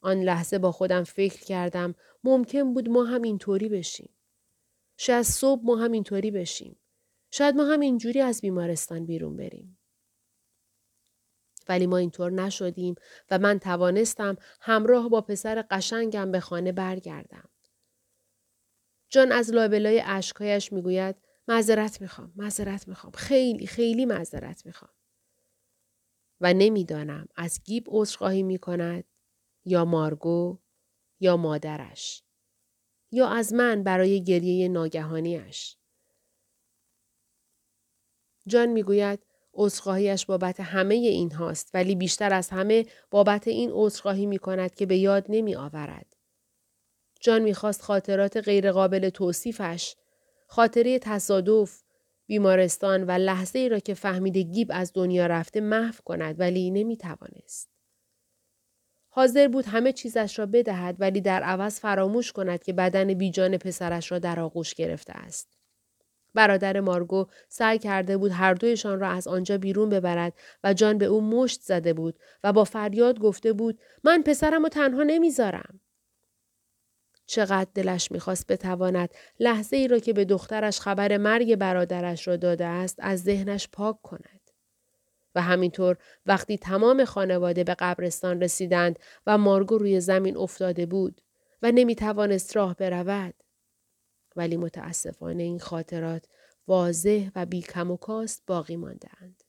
آن 0.00 0.20
لحظه 0.20 0.58
با 0.58 0.72
خودم 0.72 1.04
فکر 1.04 1.44
کردم 1.44 1.94
ممکن 2.24 2.74
بود 2.74 2.88
ما 2.88 3.04
هم 3.04 3.22
اینطوری 3.22 3.68
بشیم. 3.68 4.08
شاید 4.96 5.22
صبح 5.22 5.62
ما 5.64 5.76
هم 5.76 5.92
اینطوری 5.92 6.30
بشیم. 6.30 6.78
شاید 7.30 7.56
ما 7.56 7.64
هم 7.64 7.80
اینجوری 7.80 8.20
از 8.20 8.40
بیمارستان 8.40 9.06
بیرون 9.06 9.36
بریم. 9.36 9.78
ولی 11.68 11.86
ما 11.86 11.96
اینطور 11.96 12.32
نشدیم 12.32 12.94
و 13.30 13.38
من 13.38 13.58
توانستم 13.58 14.36
همراه 14.60 15.08
با 15.08 15.20
پسر 15.20 15.64
قشنگم 15.70 16.32
به 16.32 16.40
خانه 16.40 16.72
برگردم. 16.72 17.48
جان 19.08 19.32
از 19.32 19.50
لابلای 19.50 20.02
اشکهایش 20.06 20.72
می‌گوید 20.72 21.16
معذرت 21.48 22.00
می‌خوام 22.00 22.32
معذرت 22.36 22.88
می‌خوام 22.88 23.12
خیلی 23.12 23.66
خیلی 23.66 24.06
معذرت 24.06 24.66
می‌خوام 24.66 24.92
و 26.40 26.54
نمی‌دانم 26.54 27.28
از 27.36 27.60
گیب 27.64 27.84
عذرخواهی 27.86 28.42
می‌کند 28.42 29.04
یا 29.64 29.84
مارگو 29.84 30.58
یا 31.20 31.36
مادرش 31.36 32.22
یا 33.12 33.28
از 33.28 33.52
من 33.52 33.82
برای 33.82 34.24
گریه 34.24 34.68
ناگهانیش 34.68 35.76
جان 38.46 38.68
می‌گوید 38.68 39.20
عذرخواهیش 39.54 40.26
بابت 40.26 40.60
همه 40.60 40.94
این 40.94 41.32
هاست 41.32 41.70
ولی 41.74 41.94
بیشتر 41.94 42.32
از 42.34 42.50
همه 42.50 42.86
بابت 43.10 43.48
این 43.48 43.70
عذرخواهی 43.72 44.26
می 44.26 44.38
کند 44.38 44.74
که 44.74 44.86
به 44.86 44.96
یاد 44.96 45.26
نمی 45.28 45.54
آورد. 45.54 46.16
جان 47.20 47.42
می‌خواست 47.42 47.82
خاطرات 47.82 48.36
غیرقابل 48.36 49.08
توصیفش، 49.08 49.96
خاطره 50.46 50.98
تصادف، 50.98 51.82
بیمارستان 52.26 53.04
و 53.04 53.10
لحظه 53.10 53.58
ای 53.58 53.68
را 53.68 53.78
که 53.78 53.94
فهمیده 53.94 54.42
گیب 54.42 54.70
از 54.74 54.92
دنیا 54.94 55.26
رفته 55.26 55.60
محو 55.60 55.94
کند 56.04 56.40
ولی 56.40 56.70
نمی‌توانست. 56.70 57.71
حاضر 59.14 59.48
بود 59.48 59.64
همه 59.66 59.92
چیزش 59.92 60.38
را 60.38 60.46
بدهد 60.46 60.96
ولی 60.98 61.20
در 61.20 61.42
عوض 61.42 61.80
فراموش 61.80 62.32
کند 62.32 62.62
که 62.62 62.72
بدن 62.72 63.14
بیجان 63.14 63.56
پسرش 63.56 64.12
را 64.12 64.18
در 64.18 64.40
آغوش 64.40 64.74
گرفته 64.74 65.12
است. 65.12 65.48
برادر 66.34 66.80
مارگو 66.80 67.26
سعی 67.48 67.78
کرده 67.78 68.16
بود 68.16 68.30
هر 68.30 68.54
دویشان 68.54 69.00
را 69.00 69.08
از 69.08 69.28
آنجا 69.28 69.58
بیرون 69.58 69.88
ببرد 69.88 70.32
و 70.64 70.74
جان 70.74 70.98
به 70.98 71.04
او 71.04 71.20
مشت 71.20 71.60
زده 71.60 71.92
بود 71.92 72.18
و 72.44 72.52
با 72.52 72.64
فریاد 72.64 73.18
گفته 73.18 73.52
بود 73.52 73.78
من 74.04 74.22
پسرم 74.22 74.62
رو 74.62 74.68
تنها 74.68 75.02
نمی‌ذارم. 75.02 75.80
چقدر 77.26 77.70
دلش 77.74 78.12
می‌خواست 78.12 78.46
بتواند 78.46 79.14
لحظه 79.40 79.76
ای 79.76 79.88
را 79.88 79.98
که 79.98 80.12
به 80.12 80.24
دخترش 80.24 80.80
خبر 80.80 81.16
مرگ 81.16 81.56
برادرش 81.56 82.28
را 82.28 82.36
داده 82.36 82.64
است 82.64 82.96
از 82.98 83.22
ذهنش 83.22 83.68
پاک 83.72 84.02
کند. 84.02 84.41
و 85.34 85.42
همینطور 85.42 85.96
وقتی 86.26 86.58
تمام 86.58 87.04
خانواده 87.04 87.64
به 87.64 87.74
قبرستان 87.78 88.42
رسیدند 88.42 88.98
و 89.26 89.38
مارگو 89.38 89.78
روی 89.78 90.00
زمین 90.00 90.36
افتاده 90.36 90.86
بود 90.86 91.20
و 91.62 91.72
نمی 91.72 91.94
توانست 91.94 92.56
راه 92.56 92.74
برود. 92.74 93.34
ولی 94.36 94.56
متاسفانه 94.56 95.42
این 95.42 95.58
خاطرات 95.58 96.24
واضح 96.68 97.30
و 97.36 97.46
بی 97.46 97.62
کم 97.62 97.90
و 97.90 97.96
کاست 97.96 98.42
باقی 98.46 98.76
ماندهاند 98.76 99.42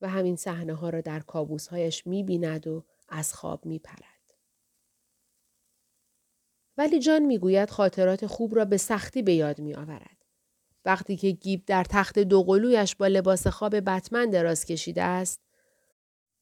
و 0.00 0.08
همین 0.08 0.36
صحنه 0.36 0.74
ها 0.74 0.90
را 0.90 1.00
در 1.00 1.20
کابوسهایش 1.20 2.06
می 2.06 2.22
بیند 2.22 2.66
و 2.66 2.84
از 3.08 3.34
خواب 3.34 3.66
می 3.66 3.78
پرد. 3.78 4.34
ولی 6.76 6.98
جان 6.98 7.22
می‌گوید 7.22 7.70
خاطرات 7.70 8.26
خوب 8.26 8.54
را 8.54 8.64
به 8.64 8.76
سختی 8.76 9.22
به 9.22 9.34
یاد 9.34 9.58
می 9.58 9.74
آورد. 9.74 10.23
وقتی 10.84 11.16
که 11.16 11.30
گیب 11.30 11.64
در 11.66 11.84
تخت 11.84 12.18
دوقلویش 12.18 12.96
با 12.96 13.06
لباس 13.06 13.46
خواب 13.46 13.80
بتمن 13.80 14.30
دراز 14.30 14.64
کشیده 14.64 15.02
است. 15.02 15.40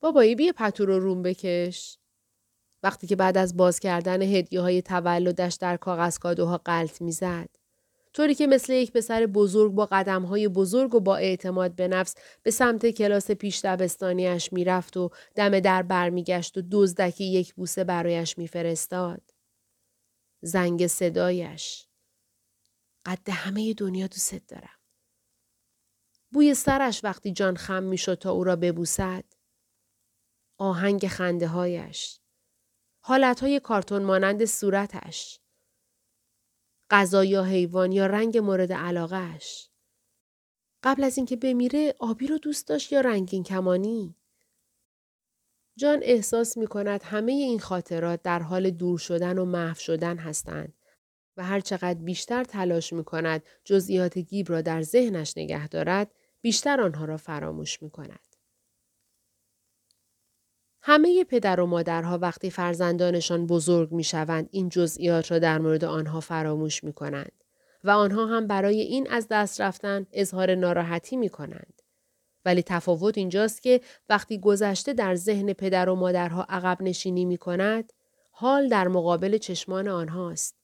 بابایی 0.00 0.34
بیا 0.34 0.52
پتو 0.56 0.86
رو 0.86 0.98
روم 0.98 1.22
بکش. 1.22 1.98
وقتی 2.82 3.06
که 3.06 3.16
بعد 3.16 3.38
از 3.38 3.56
باز 3.56 3.80
کردن 3.80 4.22
هدیه 4.22 4.60
های 4.60 4.82
تولدش 4.82 5.54
در 5.54 5.76
کاغذ 5.76 6.18
کادوها 6.18 6.58
قلط 6.58 7.02
می‌زد. 7.02 7.48
طوری 8.12 8.34
که 8.34 8.46
مثل 8.46 8.72
یک 8.72 8.92
پسر 8.92 9.26
بزرگ 9.26 9.72
با 9.72 9.86
قدم 9.86 10.22
های 10.22 10.48
بزرگ 10.48 10.94
و 10.94 11.00
با 11.00 11.16
اعتماد 11.16 11.74
به 11.74 11.88
نفس 11.88 12.14
به 12.42 12.50
سمت 12.50 12.90
کلاس 12.90 13.30
پیش 13.30 13.60
دبستانیش 13.64 14.52
می‌رفت 14.52 14.96
و 14.96 15.10
دم 15.34 15.60
در 15.60 15.82
برمیگشت 15.82 16.58
و 16.58 16.62
دزدکی 16.70 17.24
یک 17.24 17.54
بوسه 17.54 17.84
برایش 17.84 18.38
میفرستاد. 18.38 19.22
زنگ 20.42 20.86
صدایش. 20.86 21.86
قد 23.06 23.28
همه 23.30 23.74
دنیا 23.74 24.06
دوست 24.06 24.48
دارم. 24.48 24.78
بوی 26.32 26.54
سرش 26.54 27.04
وقتی 27.04 27.32
جان 27.32 27.56
خم 27.56 27.82
می 27.82 27.98
شد 27.98 28.14
تا 28.14 28.30
او 28.30 28.44
را 28.44 28.56
ببوسد. 28.56 29.24
آهنگ 30.58 31.06
خنده 31.06 31.48
هایش. 31.48 32.20
حالت 33.00 33.40
های 33.40 33.60
کارتون 33.60 34.02
مانند 34.02 34.44
صورتش. 34.44 35.40
غذا 36.90 37.24
یا 37.24 37.44
حیوان 37.44 37.92
یا 37.92 38.06
رنگ 38.06 38.38
مورد 38.38 38.72
علاقهش. 38.72 39.68
قبل 40.82 41.04
از 41.04 41.16
اینکه 41.16 41.36
بمیره 41.36 41.94
آبی 41.98 42.26
رو 42.26 42.38
دوست 42.38 42.68
داشت 42.68 42.92
یا 42.92 43.00
رنگین 43.00 43.42
کمانی؟ 43.42 44.16
جان 45.76 45.98
احساس 46.02 46.56
می 46.56 46.66
کند 46.66 47.02
همه 47.02 47.32
این 47.32 47.60
خاطرات 47.60 48.22
در 48.22 48.42
حال 48.42 48.70
دور 48.70 48.98
شدن 48.98 49.38
و 49.38 49.44
محو 49.44 49.74
شدن 49.74 50.18
هستند 50.18 50.74
و 51.36 51.44
هر 51.44 51.60
چقدر 51.60 51.98
بیشتر 51.98 52.44
تلاش 52.44 52.92
می 52.92 53.04
کند 53.04 53.42
جزئیات 53.64 54.18
گیب 54.18 54.50
را 54.50 54.60
در 54.60 54.82
ذهنش 54.82 55.36
نگه 55.36 55.68
دارد 55.68 56.10
بیشتر 56.40 56.80
آنها 56.80 57.04
را 57.04 57.16
فراموش 57.16 57.82
می 57.82 57.90
کند. 57.90 58.32
همه 60.84 61.24
پدر 61.24 61.60
و 61.60 61.66
مادرها 61.66 62.18
وقتی 62.18 62.50
فرزندانشان 62.50 63.46
بزرگ 63.46 63.92
می 63.92 64.04
شوند 64.04 64.48
این 64.52 64.68
جزئیات 64.68 65.30
را 65.30 65.38
در 65.38 65.58
مورد 65.58 65.84
آنها 65.84 66.20
فراموش 66.20 66.84
می 66.84 66.92
کنند 66.92 67.32
و 67.84 67.90
آنها 67.90 68.26
هم 68.26 68.46
برای 68.46 68.80
این 68.80 69.10
از 69.10 69.26
دست 69.30 69.60
رفتن 69.60 70.06
اظهار 70.12 70.54
ناراحتی 70.54 71.16
می 71.16 71.28
کنند. 71.28 71.82
ولی 72.44 72.62
تفاوت 72.62 73.18
اینجاست 73.18 73.62
که 73.62 73.80
وقتی 74.08 74.40
گذشته 74.40 74.92
در 74.92 75.14
ذهن 75.14 75.52
پدر 75.52 75.88
و 75.88 75.94
مادرها 75.94 76.46
عقب 76.48 76.82
نشینی 76.82 77.24
می 77.24 77.36
کند، 77.38 77.92
حال 78.30 78.68
در 78.68 78.88
مقابل 78.88 79.38
چشمان 79.38 79.88
آنهاست. 79.88 80.61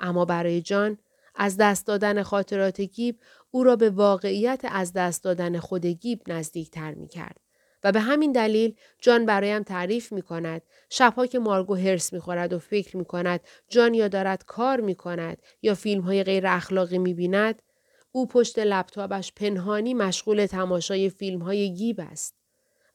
اما 0.00 0.24
برای 0.24 0.60
جان 0.60 0.98
از 1.34 1.56
دست 1.56 1.86
دادن 1.86 2.22
خاطرات 2.22 2.80
گیب 2.80 3.18
او 3.50 3.64
را 3.64 3.76
به 3.76 3.90
واقعیت 3.90 4.60
از 4.70 4.92
دست 4.92 5.24
دادن 5.24 5.58
خود 5.58 5.86
گیب 5.86 6.22
نزدیک 6.26 6.70
تر 6.70 6.94
می 6.94 7.08
کرد. 7.08 7.40
و 7.84 7.92
به 7.92 8.00
همین 8.00 8.32
دلیل 8.32 8.74
جان 8.98 9.26
برایم 9.26 9.62
تعریف 9.62 10.12
می 10.12 10.22
کند 10.22 10.62
شبها 10.90 11.26
که 11.26 11.38
مارگو 11.38 11.74
هرس 11.74 12.12
می 12.12 12.20
خورد 12.20 12.52
و 12.52 12.58
فکر 12.58 12.96
می 12.96 13.04
کند 13.04 13.40
جان 13.68 13.94
یا 13.94 14.08
دارد 14.08 14.44
کار 14.44 14.80
می 14.80 14.94
کند 14.94 15.42
یا 15.62 15.74
فیلم 15.74 16.00
های 16.02 16.22
غیر 16.22 16.46
اخلاقی 16.46 16.98
می 16.98 17.14
بیند 17.14 17.62
او 18.12 18.28
پشت 18.28 18.58
لپتاپش 18.58 19.32
پنهانی 19.32 19.94
مشغول 19.94 20.46
تماشای 20.46 21.10
فیلم 21.10 21.42
های 21.42 21.74
گیب 21.74 22.00
است 22.00 22.34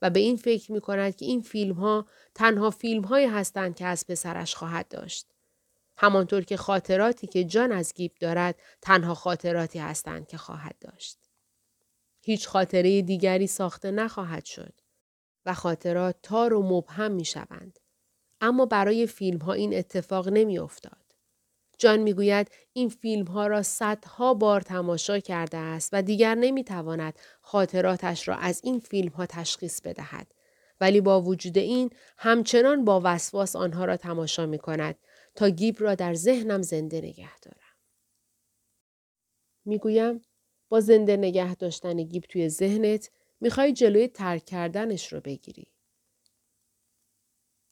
و 0.01 0.09
به 0.09 0.19
این 0.19 0.37
فکر 0.37 0.71
می 0.71 0.81
کند 0.81 1.15
که 1.15 1.25
این 1.25 1.41
فیلم 1.41 1.75
ها 1.75 2.05
تنها 2.35 2.69
فیلم 2.69 3.03
هایی 3.03 3.27
هستند 3.27 3.75
که 3.75 3.85
از 3.85 4.07
پسرش 4.07 4.55
خواهد 4.55 4.87
داشت. 4.87 5.34
همانطور 5.97 6.43
که 6.43 6.57
خاطراتی 6.57 7.27
که 7.27 7.43
جان 7.43 7.71
از 7.71 7.93
گیب 7.93 8.11
دارد 8.19 8.59
تنها 8.81 9.13
خاطراتی 9.13 9.79
هستند 9.79 10.27
که 10.27 10.37
خواهد 10.37 10.75
داشت. 10.81 11.17
هیچ 12.21 12.47
خاطره 12.47 13.01
دیگری 13.01 13.47
ساخته 13.47 13.91
نخواهد 13.91 14.45
شد 14.45 14.73
و 15.45 15.53
خاطرات 15.53 16.15
تار 16.23 16.53
و 16.53 16.63
مبهم 16.63 17.11
می 17.11 17.25
شوند. 17.25 17.79
اما 18.41 18.65
برای 18.65 19.07
فیلم 19.07 19.37
ها 19.37 19.53
این 19.53 19.73
اتفاق 19.73 20.29
نمی 20.29 20.59
افتاد. 20.59 21.05
جان 21.77 21.99
می‌گوید 21.99 22.51
این 22.73 22.89
فیلم 22.89 23.25
ها 23.25 23.47
را 23.47 23.63
صدها 23.63 24.33
بار 24.33 24.61
تماشا 24.61 25.19
کرده 25.19 25.57
است 25.57 25.89
و 25.93 26.01
دیگر 26.01 26.35
نمی 26.35 26.63
تواند 26.63 27.19
خاطراتش 27.41 28.27
را 28.27 28.35
از 28.35 28.61
این 28.63 28.79
فیلم 28.79 29.09
ها 29.09 29.25
تشخیص 29.25 29.81
بدهد. 29.81 30.27
ولی 30.81 31.01
با 31.01 31.21
وجود 31.21 31.57
این 31.57 31.89
همچنان 32.17 32.85
با 32.85 33.01
وسواس 33.03 33.55
آنها 33.55 33.85
را 33.85 33.97
تماشا 33.97 34.45
می 34.45 34.57
کند 34.57 34.95
تا 35.35 35.49
گیب 35.49 35.75
را 35.79 35.95
در 35.95 36.13
ذهنم 36.13 36.61
زنده 36.61 36.97
نگه 36.97 37.39
دارم. 37.39 37.75
می‌گویم 39.65 40.21
با 40.69 40.79
زنده 40.79 41.17
نگه 41.17 41.55
داشتن 41.55 42.03
گیب 42.03 42.23
توی 42.23 42.49
ذهنت 42.49 43.09
می‌خوای 43.41 43.73
جلوی 43.73 44.07
ترک 44.07 44.45
کردنش 44.45 45.13
رو 45.13 45.19
بگیری. 45.21 45.71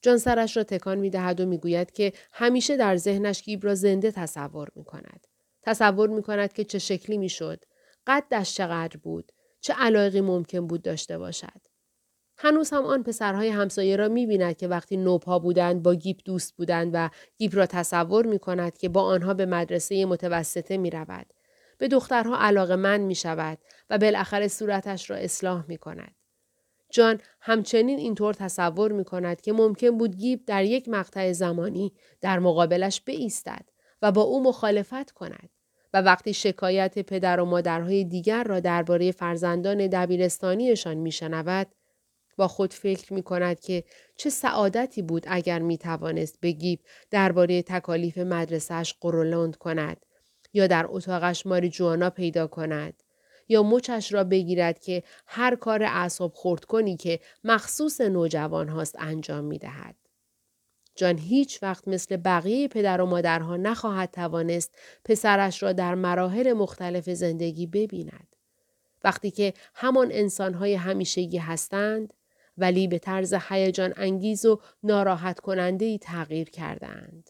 جان 0.02 0.18
سرش 0.18 0.58
را 0.58 0.64
تکان 0.64 0.98
می‌دهد 1.00 1.40
و 1.40 1.46
می‌گوید 1.46 1.92
که 1.92 2.14
همیشه 2.32 2.78
در 2.78 2.98
ذهنش 2.98 3.44
گیب 3.44 3.66
را 3.66 3.76
زنده 3.76 4.12
تصور 4.12 4.70
می 4.76 4.84
کند. 4.84 5.28
تصور 5.62 6.10
می 6.10 6.24
کند 6.24 6.54
که 6.54 6.64
چه 6.64 6.80
شکلی 6.80 7.18
می‌شد، 7.18 7.66
قدش 8.08 8.56
چقدر 8.56 8.98
بود، 8.98 9.32
چه 9.62 9.74
علاقی 9.74 10.22
ممکن 10.22 10.68
بود 10.68 10.82
داشته 10.82 11.18
باشد. 11.18 11.73
هنوز 12.44 12.70
هم 12.70 12.86
آن 12.86 13.04
پسرهای 13.04 13.50
همسایه 13.50 13.96
را 13.96 14.08
می 14.08 14.26
بیند 14.26 14.58
که 14.58 14.68
وقتی 14.68 14.98
نوپا 14.98 15.40
بودند 15.40 15.84
با 15.84 15.96
گیب 15.96 16.18
دوست 16.26 16.56
بودند 16.56 16.92
و 16.94 17.10
گیب 17.38 17.56
را 17.56 17.66
تصور 17.66 18.26
می 18.26 18.40
کند 18.40 18.78
که 18.78 18.90
با 18.90 19.02
آنها 19.02 19.34
به 19.34 19.46
مدرسه 19.46 20.06
متوسطه 20.06 20.78
می 20.78 20.90
رود. 20.90 21.26
به 21.78 21.88
دخترها 21.88 22.38
علاقه 22.38 22.76
من 22.76 23.02
می 23.02 23.16
شود 23.16 23.58
و 23.90 23.98
بالاخره 23.98 24.48
صورتش 24.48 25.10
را 25.10 25.16
اصلاح 25.16 25.66
می 25.68 25.78
کند. 25.78 26.16
جان 26.90 27.22
همچنین 27.42 28.00
اینطور 28.00 28.34
تصور 28.34 28.92
می 28.92 29.04
کند 29.04 29.42
که 29.42 29.54
ممکن 29.54 29.98
بود 29.98 30.16
گیب 30.16 30.46
در 30.46 30.64
یک 30.64 30.90
مقطع 30.90 31.32
زمانی 31.32 31.94
در 32.22 32.40
مقابلش 32.40 33.02
بایستد 33.02 33.70
و 34.02 34.12
با 34.12 34.22
او 34.22 34.44
مخالفت 34.44 35.12
کند 35.12 35.50
و 35.94 36.02
وقتی 36.02 36.34
شکایت 36.34 37.00
پدر 37.00 37.40
و 37.40 37.46
مادرهای 37.46 38.04
دیگر 38.04 38.44
را 38.44 38.60
درباره 38.60 39.12
فرزندان 39.12 39.88
دبیرستانیشان 39.88 40.98
می 40.98 41.12
شنود 41.12 41.68
با 42.38 42.48
خود 42.48 42.74
فکر 42.74 43.14
می 43.14 43.24
کند 43.24 43.60
که 43.60 43.84
چه 44.16 44.30
سعادتی 44.30 45.02
بود 45.02 45.24
اگر 45.28 45.60
می 45.60 45.78
توانست 45.78 46.38
به 46.42 46.52
گیب 46.52 46.80
درباره 47.12 47.62
تکالیف 47.62 48.18
مدرسهش 48.18 48.96
قرولند 49.02 49.56
کند 49.56 50.06
یا 50.54 50.68
در 50.68 50.86
اتاقش 50.90 51.46
ماری 51.46 51.70
جوانا 51.70 52.10
پیدا 52.10 52.48
کند 52.48 53.04
یا 53.48 53.64
مچش 53.64 54.14
را 54.14 54.24
بگیرد 54.24 54.80
که 54.80 55.04
هر 55.28 55.56
کار 55.56 55.84
اعصاب 55.84 56.34
خورد 56.34 56.66
کنی 56.66 56.98
که 56.98 57.20
مخصوص 57.44 58.02
نوجوان 58.02 58.70
هاست 58.70 58.96
انجام 59.00 59.44
می 59.44 59.58
دهد. 59.58 59.96
جان 60.96 61.18
هیچ 61.18 61.64
وقت 61.64 61.88
مثل 61.88 62.18
بقیه 62.18 62.68
پدر 62.68 63.02
و 63.02 63.06
مادرها 63.06 63.58
نخواهد 63.58 64.12
توانست 64.12 64.76
پسرش 65.06 65.64
را 65.64 65.74
در 65.74 65.96
مراحل 65.96 66.54
مختلف 66.54 67.10
زندگی 67.10 67.68
ببیند. 67.68 68.28
وقتی 69.04 69.32
که 69.32 69.54
همان 69.76 70.10
انسانهای 70.12 70.74
همیشگی 70.74 71.38
هستند 71.38 72.14
ولی 72.58 72.88
به 72.88 73.00
طرز 73.00 73.34
هیجان 73.50 73.94
انگیز 73.98 74.46
و 74.46 74.62
ناراحت 74.84 75.40
کننده 75.40 75.86
ای 75.86 75.98
تغییر 75.98 76.50
کردند. 76.50 77.30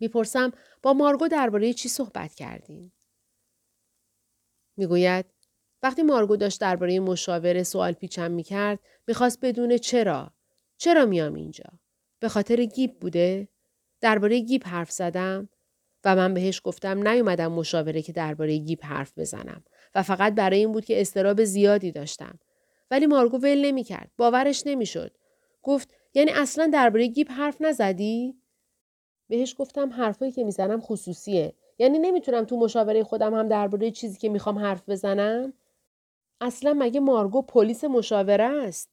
می‌پرسم 0.00 0.52
با 0.82 0.92
مارگو 0.92 1.28
درباره 1.28 1.72
چی 1.72 1.88
صحبت 1.88 2.34
کردیم؟ 2.34 2.92
می‌گوید 4.76 5.26
وقتی 5.82 6.02
مارگو 6.02 6.36
داشت 6.36 6.60
درباره 6.60 7.00
مشاوره 7.00 7.62
سوال 7.62 7.92
پیچم 7.92 8.30
می‌کرد 8.30 8.78
می‌خواست 9.08 9.38
بدون 9.42 9.76
چرا 9.76 10.32
چرا 10.76 11.04
میام 11.04 11.34
اینجا؟ 11.34 11.64
به 12.20 12.28
خاطر 12.28 12.64
گیب 12.64 13.00
بوده؟ 13.00 13.48
درباره 14.00 14.40
گیب 14.40 14.62
حرف 14.66 14.90
زدم؟ 14.90 15.48
و 16.04 16.16
من 16.16 16.34
بهش 16.34 16.60
گفتم 16.64 17.08
نیومدم 17.08 17.52
مشاوره 17.52 18.02
که 18.02 18.12
درباره 18.12 18.58
گیب 18.58 18.84
حرف 18.84 19.18
بزنم 19.18 19.64
و 19.94 20.02
فقط 20.02 20.34
برای 20.34 20.58
این 20.58 20.72
بود 20.72 20.84
که 20.84 21.00
استراب 21.00 21.44
زیادی 21.44 21.92
داشتم. 21.92 22.38
ولی 22.90 23.06
مارگو 23.06 23.36
ول 23.38 23.64
نمی‌کرد. 23.64 24.10
باورش 24.16 24.66
نمی‌شد. 24.66 25.16
گفت 25.62 25.94
یعنی 26.14 26.30
اصلا 26.30 26.70
درباره 26.72 27.06
گیب 27.06 27.28
حرف 27.30 27.60
نزدی؟ 27.60 28.34
بهش 29.28 29.54
گفتم 29.58 29.92
حرفایی 29.92 30.32
که 30.32 30.44
می‌زنم 30.44 30.80
خصوصیه. 30.80 31.54
یعنی 31.78 31.98
نمی‌تونم 31.98 32.44
تو 32.44 32.56
مشاوره 32.56 33.04
خودم 33.04 33.34
هم 33.34 33.48
درباره 33.48 33.90
چیزی 33.90 34.18
که 34.18 34.28
می‌خوام 34.28 34.58
حرف 34.58 34.88
بزنم؟ 34.88 35.52
اصلا 36.40 36.74
مگه 36.78 37.00
مارگو 37.00 37.42
پلیس 37.42 37.84
مشاوره 37.84 38.44
است؟ 38.44 38.90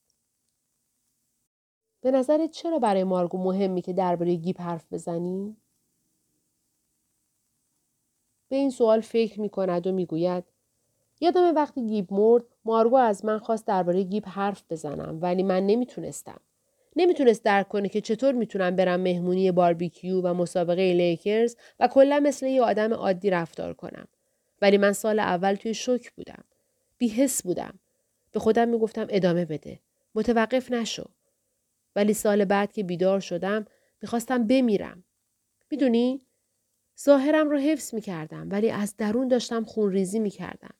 به 2.02 2.12
نظرت 2.12 2.52
چرا 2.52 2.80
برای 2.80 3.04
مارگو 3.04 3.38
مهمی 3.38 3.82
که 3.82 3.94
درباره 3.94 4.36
گیب 4.36 4.62
حرف 4.62 4.94
بزنی؟ 4.94 5.58
به 8.50 8.56
این 8.56 8.70
سوال 8.70 9.02
فکر 9.02 9.42
می 9.42 9.50
کند 9.50 9.88
و 9.88 9.92
می‌گوید 9.92 10.44
یادم 11.20 11.56
وقتی 11.56 11.88
گیب 11.88 12.14
مرد 12.14 12.51
مارگو 12.66 12.96
از 12.96 13.26
من 13.26 13.40
خواست 13.40 13.68
درباره 13.68 14.04
گیب 14.04 14.24
حرف 14.28 14.64
بزنم 14.70 15.20
ولی 15.22 15.44
من 15.44 15.66
نمی‌تونستم. 15.66 16.40
نمی‌تونست 16.96 17.44
درک 17.44 17.68
کنه 17.68 17.90
که 17.90 18.02
چطور 18.02 18.32
می‌تونم 18.32 18.76
برم 18.76 19.00
مهمونی 19.00 19.52
باربیکیو 19.52 20.22
و 20.22 20.34
مسابقه 20.34 20.94
لیکرز 20.94 21.56
و 21.80 21.88
کلا 21.88 22.20
مثل 22.20 22.46
یه 22.46 22.62
آدم 22.62 22.94
عادی 22.94 23.30
رفتار 23.30 23.74
کنم. 23.74 24.08
ولی 24.62 24.78
من 24.78 24.94
سال 24.94 25.20
اول 25.20 25.56
توی 25.56 25.74
شوک 25.74 26.12
بودم. 26.12 26.44
بیحس 26.98 27.44
بودم. 27.44 27.80
به 28.32 28.40
خودم 28.40 28.70
می‌گفتم 28.70 29.08
ادامه 29.10 29.46
بده. 29.46 29.80
متوقف 30.16 30.72
نشو. 30.72 31.06
ولی 31.96 32.14
سال 32.14 32.46
بعد 32.46 32.72
که 32.72 32.84
بیدار 32.84 33.20
شدم 33.20 33.66
می‌خواستم 34.02 34.48
بمیرم. 34.48 35.04
می‌دونی؟ 35.72 36.22
ظاهرم 37.00 37.50
رو 37.50 37.58
حفظ 37.58 37.94
می‌کردم 37.94 38.48
ولی 38.52 38.70
از 38.72 38.98
درون 38.98 39.28
داشتم 39.28 39.64
خونریزی 39.64 40.20
می‌کردم. 40.20 40.74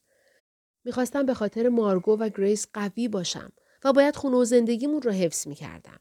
می‌خواستم 0.84 1.26
به 1.26 1.34
خاطر 1.34 1.70
مارگو 1.70 2.18
و 2.18 2.30
گریس 2.30 2.68
قوی 2.74 3.08
باشم 3.08 3.52
و 3.84 3.94
باید 3.94 4.16
خونه 4.16 4.38
و 4.38 4.44
زندگیمون 4.44 5.02
رو 5.02 5.12
حفظ 5.12 5.48
می‌کردم. 5.48 6.00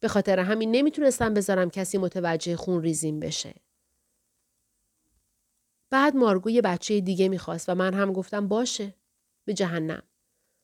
به 0.00 0.08
خاطر 0.08 0.38
همین 0.38 0.70
نمی‌تونستم 0.70 1.34
بذارم 1.34 1.70
کسی 1.70 1.98
متوجه 1.98 2.56
خونریزیم 2.56 3.20
بشه. 3.20 3.54
بعد 5.90 6.16
مارگو 6.16 6.50
یه 6.50 6.62
بچه 6.62 7.00
دیگه 7.00 7.28
می‌خواست 7.28 7.68
و 7.68 7.74
من 7.74 7.94
هم 7.94 8.12
گفتم 8.12 8.48
باشه. 8.48 8.94
به 9.44 9.54
جهنم. 9.54 10.02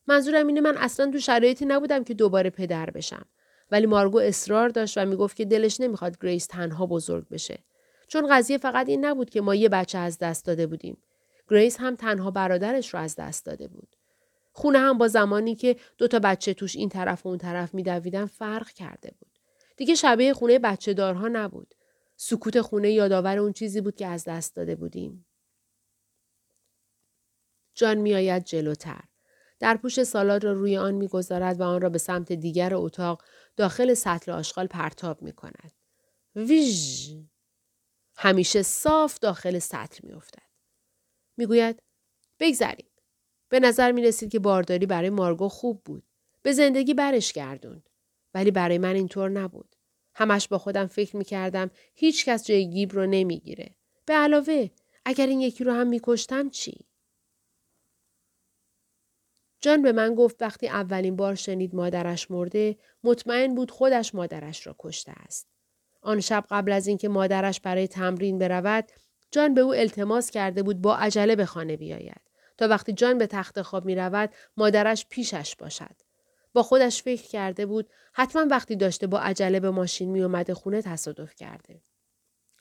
منظورم 0.06 0.46
اینه 0.46 0.60
من 0.60 0.76
اصلا 0.76 1.10
تو 1.10 1.18
شرایطی 1.18 1.64
نبودم 1.64 2.04
که 2.04 2.14
دوباره 2.14 2.50
پدر 2.50 2.90
بشم. 2.90 3.26
ولی 3.70 3.86
مارگو 3.86 4.18
اصرار 4.18 4.68
داشت 4.68 4.98
و 4.98 5.04
می‌گفت 5.04 5.36
که 5.36 5.44
دلش 5.44 5.80
نمی‌خواد 5.80 6.18
گریس 6.22 6.46
تنها 6.46 6.86
بزرگ 6.86 7.28
بشه. 7.28 7.58
چون 8.08 8.28
قضیه 8.30 8.58
فقط 8.58 8.88
این 8.88 9.04
نبود 9.04 9.30
که 9.30 9.40
ما 9.40 9.54
یه 9.54 9.68
بچه 9.68 9.98
از 9.98 10.18
دست 10.18 10.46
داده 10.46 10.66
بودیم. 10.66 11.02
گریس 11.50 11.76
هم 11.80 11.96
تنها 11.96 12.30
برادرش 12.30 12.94
رو 12.94 13.00
از 13.00 13.16
دست 13.16 13.46
داده 13.46 13.68
بود. 13.68 13.96
خونه 14.52 14.78
هم 14.78 14.98
با 14.98 15.08
زمانی 15.08 15.54
که 15.54 15.76
دو 15.98 16.08
تا 16.08 16.18
بچه 16.18 16.54
توش 16.54 16.76
این 16.76 16.88
طرف 16.88 17.26
و 17.26 17.28
اون 17.28 17.38
طرف 17.38 17.74
میدویدن 17.74 18.26
فرق 18.26 18.68
کرده 18.68 19.14
بود. 19.18 19.38
دیگه 19.76 19.94
شبیه 19.94 20.34
خونه 20.34 20.58
بچه 20.58 20.94
دارها 20.94 21.28
نبود. 21.28 21.74
سکوت 22.16 22.60
خونه 22.60 22.90
یادآور 22.90 23.38
اون 23.38 23.52
چیزی 23.52 23.80
بود 23.80 23.96
که 23.96 24.06
از 24.06 24.24
دست 24.24 24.56
داده 24.56 24.76
بودیم. 24.76 25.26
جان 27.74 27.98
میآید 27.98 28.44
جلوتر. 28.44 29.00
در 29.58 29.76
پوش 29.76 30.02
سالاد 30.02 30.44
را 30.44 30.52
روی 30.52 30.76
آن 30.76 30.94
می‌گذارد 30.94 31.60
و 31.60 31.64
آن 31.64 31.80
را 31.80 31.88
به 31.88 31.98
سمت 31.98 32.32
دیگر 32.32 32.74
اتاق 32.74 33.24
داخل 33.56 33.94
سطل 33.94 34.32
آشغال 34.32 34.66
پرتاب 34.66 35.22
می 35.22 35.32
کند. 35.32 35.72
ویژ 36.36 37.14
همیشه 38.16 38.62
صاف 38.62 39.18
داخل 39.18 39.58
سطل 39.58 40.08
می 40.08 40.14
افتد. 41.40 41.46
می 41.46 41.46
گوید 41.46 41.82
بگذریم. 42.40 42.86
به 43.48 43.60
نظر 43.60 43.92
می 43.92 44.02
رسید 44.02 44.32
که 44.32 44.38
بارداری 44.38 44.86
برای 44.86 45.10
مارگو 45.10 45.48
خوب 45.48 45.82
بود. 45.84 46.02
به 46.42 46.52
زندگی 46.52 46.94
برش 46.94 47.32
گردوند. 47.32 47.88
ولی 48.34 48.50
برای 48.50 48.78
من 48.78 48.94
اینطور 48.94 49.30
نبود. 49.30 49.76
همش 50.14 50.48
با 50.48 50.58
خودم 50.58 50.86
فکر 50.86 51.16
می 51.16 51.24
کردم 51.24 51.70
هیچ 51.94 52.24
کس 52.24 52.46
جای 52.46 52.70
گیب 52.70 52.92
رو 52.92 53.06
نمی‌گیره. 53.06 53.74
به 54.06 54.14
علاوه 54.14 54.70
اگر 55.04 55.26
این 55.26 55.40
یکی 55.40 55.64
رو 55.64 55.72
هم 55.72 55.86
میکشتم 55.86 56.50
چی؟ 56.50 56.86
جان 59.60 59.82
به 59.82 59.92
من 59.92 60.14
گفت 60.14 60.42
وقتی 60.42 60.68
اولین 60.68 61.16
بار 61.16 61.34
شنید 61.34 61.74
مادرش 61.74 62.30
مرده 62.30 62.76
مطمئن 63.04 63.54
بود 63.54 63.70
خودش 63.70 64.14
مادرش 64.14 64.66
را 64.66 64.76
کشته 64.78 65.12
است. 65.12 65.48
آن 66.02 66.20
شب 66.20 66.44
قبل 66.50 66.72
از 66.72 66.86
اینکه 66.86 67.08
مادرش 67.08 67.60
برای 67.60 67.88
تمرین 67.88 68.38
برود 68.38 68.92
جان 69.30 69.54
به 69.54 69.60
او 69.60 69.74
التماس 69.74 70.30
کرده 70.30 70.62
بود 70.62 70.80
با 70.80 70.96
عجله 70.96 71.36
به 71.36 71.46
خانه 71.46 71.76
بیاید 71.76 72.20
تا 72.58 72.68
وقتی 72.68 72.92
جان 72.92 73.18
به 73.18 73.26
تخت 73.26 73.62
خواب 73.62 73.84
می 73.84 73.94
رود 73.94 74.30
مادرش 74.56 75.06
پیشش 75.10 75.56
باشد. 75.56 75.96
با 76.52 76.62
خودش 76.62 77.02
فکر 77.02 77.28
کرده 77.28 77.66
بود 77.66 77.90
حتما 78.12 78.46
وقتی 78.50 78.76
داشته 78.76 79.06
با 79.06 79.20
عجله 79.20 79.60
به 79.60 79.70
ماشین 79.70 80.10
می 80.10 80.22
اومده 80.22 80.54
خونه 80.54 80.82
تصادف 80.82 81.34
کرده. 81.34 81.82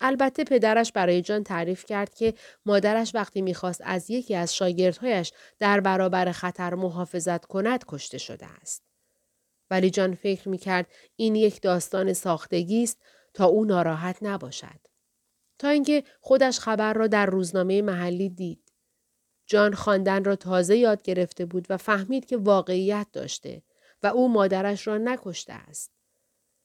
البته 0.01 0.43
پدرش 0.43 0.91
برای 0.91 1.22
جان 1.22 1.43
تعریف 1.43 1.86
کرد 1.86 2.13
که 2.13 2.34
مادرش 2.65 3.15
وقتی 3.15 3.41
می‌خواست 3.41 3.82
از 3.86 4.09
یکی 4.09 4.36
از 4.36 4.55
شاگردهایش 4.55 5.32
در 5.59 5.80
برابر 5.80 6.32
خطر 6.32 6.74
محافظت 6.74 7.45
کند 7.45 7.84
کشته 7.88 8.17
شده 8.17 8.45
است. 8.61 8.84
ولی 9.72 9.89
جان 9.89 10.15
فکر 10.15 10.49
می‌کرد 10.49 10.88
این 11.15 11.36
یک 11.36 11.61
داستان 11.61 12.13
ساختگی 12.13 12.84
است 12.84 13.01
تا 13.34 13.45
او 13.45 13.65
ناراحت 13.65 14.17
نباشد. 14.22 14.89
تا 15.60 15.70
اینکه 15.70 16.03
خودش 16.22 16.60
خبر 16.60 16.93
را 16.93 17.07
در 17.07 17.26
روزنامه 17.26 17.82
محلی 17.82 18.30
دید. 18.30 18.74
جان 19.45 19.74
خواندن 19.74 20.24
را 20.24 20.36
تازه 20.36 20.78
یاد 20.78 21.01
گرفته 21.01 21.45
بود 21.45 21.66
و 21.70 21.78
فهمید 21.78 22.26
که 22.26 22.38
واقعیت 22.38 23.07
داشته 23.14 23.64
و 24.03 24.07
او 24.07 24.30
مادرش 24.30 24.88
را 24.88 24.97
نکشته 24.97 25.53
است. 25.53 25.91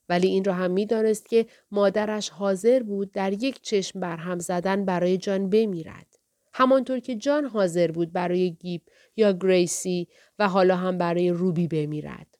ولی 0.09 0.29
این 0.29 0.45
را 0.45 0.55
هم 0.55 0.71
می‌دانست 0.71 1.29
که 1.29 1.47
مادرش 1.71 2.29
حاضر 2.29 2.83
بود 2.83 3.13
در 3.13 3.33
یک 3.33 3.61
چشم 3.63 4.01
برهم 4.01 4.39
زدن 4.39 4.85
برای 4.85 5.19
جان 5.19 5.51
بمیرد. 5.51 6.19
همانطور 6.53 7.01
که 7.01 7.17
جان 7.17 7.45
حاضر 7.45 7.91
بود 7.91 8.13
برای 8.13 8.51
گیب 8.51 8.83
یا 9.17 9.33
گریسی 9.33 10.09
و 10.39 10.49
حالا 10.49 10.77
هم 10.77 10.99
برای 10.99 11.31
روبی 11.31 11.69
بمیرد. 11.69 12.39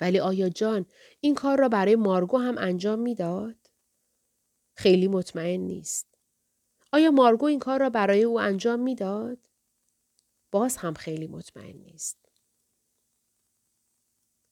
ولی 0.00 0.20
آیا 0.20 0.48
جان 0.48 0.86
این 1.20 1.34
کار 1.34 1.58
را 1.58 1.68
برای 1.68 1.96
مارگو 1.96 2.38
هم 2.38 2.58
انجام 2.58 2.98
می‌داد؟ 2.98 3.59
خیلی 4.80 5.08
مطمئن 5.08 5.60
نیست. 5.60 6.06
آیا 6.92 7.10
مارگو 7.10 7.46
این 7.46 7.58
کار 7.58 7.80
را 7.80 7.90
برای 7.90 8.22
او 8.22 8.40
انجام 8.40 8.80
می‌داد؟ 8.80 9.38
باز 10.50 10.76
هم 10.76 10.94
خیلی 10.94 11.26
مطمئن 11.26 11.76
نیست. 11.76 12.18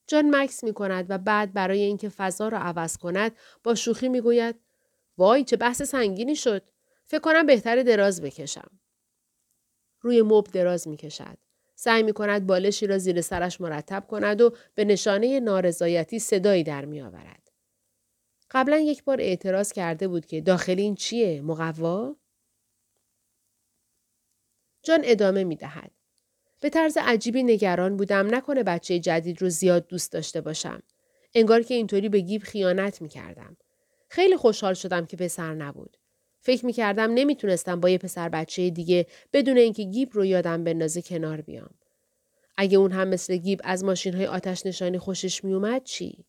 جان 0.07 0.37
مکس 0.37 0.64
می 0.64 0.74
کند 0.74 1.07
و 1.09 1.18
بعد 1.18 1.53
برای 1.53 1.81
اینکه 1.81 2.09
فضا 2.09 2.49
را 2.49 2.59
عوض 2.59 2.97
کند 2.97 3.37
با 3.64 3.74
شوخی 3.74 4.09
می 4.09 4.20
گوید 4.20 4.61
وای 5.18 5.45
چه 5.45 5.57
بحث 5.57 5.83
سنگینی 5.83 6.37
شد. 6.37 6.62
فکر 7.07 7.20
کنم 7.20 7.47
بهتر 7.47 7.83
دراز 7.83 8.22
بکشم. 8.22 8.81
روی 10.01 10.22
مب 10.22 10.45
دراز 10.53 10.89
می 10.89 10.97
کشد. 10.97 11.39
سعی 11.74 12.03
می 12.03 12.12
کند 12.12 12.47
بالشی 12.47 12.87
را 12.87 12.99
زیر 12.99 13.20
سرش 13.20 13.61
مرتب 13.61 14.07
کند 14.07 14.41
و 14.41 14.57
به 14.74 14.85
نشانه 14.85 15.41
نارضایتی 15.41 16.18
صدایی 16.18 16.62
در 16.64 16.85
می 16.85 17.01
آورد. 17.01 17.47
قبلا 18.51 18.78
یک 18.78 19.05
بار 19.05 19.20
اعتراض 19.20 19.72
کرده 19.72 20.09
بود 20.09 20.26
که 20.26 20.40
داخل 20.40 20.78
این 20.78 20.94
چیه؟ 20.94 21.40
مقوا؟ 21.40 22.16
جان 24.82 25.01
ادامه 25.05 25.44
می 25.44 25.57
دهد. 25.57 25.90
به 26.61 26.70
طرز 26.70 26.96
عجیبی 27.01 27.42
نگران 27.42 27.96
بودم 27.96 28.34
نکنه 28.34 28.62
بچه 28.62 28.99
جدید 28.99 29.42
رو 29.42 29.49
زیاد 29.49 29.86
دوست 29.86 30.12
داشته 30.12 30.40
باشم. 30.40 30.82
انگار 31.34 31.62
که 31.62 31.74
اینطوری 31.74 32.09
به 32.09 32.20
گیب 32.20 32.42
خیانت 32.42 33.03
می 33.03 33.09
کردم. 33.09 33.57
خیلی 34.09 34.36
خوشحال 34.36 34.74
شدم 34.74 35.07
که 35.07 35.16
پسر 35.16 35.55
نبود. 35.55 35.96
فکر 36.40 36.66
می 36.66 36.72
کردم 36.72 37.14
نمی‌تونستم 37.14 37.80
با 37.80 37.90
یه 37.90 37.99
پسر 37.99 38.28
بچه 38.28 38.70
دیگه 38.70 39.07
بدون 39.32 39.57
اینکه 39.57 39.82
گیب 39.82 40.11
رو 40.12 40.24
یادم 40.24 40.64
بندازه 40.64 41.03
کنار 41.03 41.40
بیام. 41.40 41.74
اگه 42.57 42.78
اون 42.78 42.92
هم 42.92 43.09
مثل 43.09 43.36
گیب 43.36 43.61
از 43.64 43.84
ماشین 43.84 44.14
های 44.14 44.26
آتش 44.26 44.66
نشانی 44.66 44.99
خوشش 44.99 45.44
می 45.44 45.53
اومد 45.53 45.84
چی؟ 45.84 46.24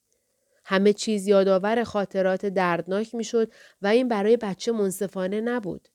همه 0.70 0.94
چیز 0.94 1.28
یادآور 1.28 1.84
خاطرات 1.84 2.46
دردناک 2.46 3.16
می 3.16 3.24
شد 3.24 3.52
و 3.82 3.88
این 3.88 4.08
برای 4.08 4.38
بچه 4.38 4.72
منصفانه 4.72 5.42
نبود. 5.42 5.88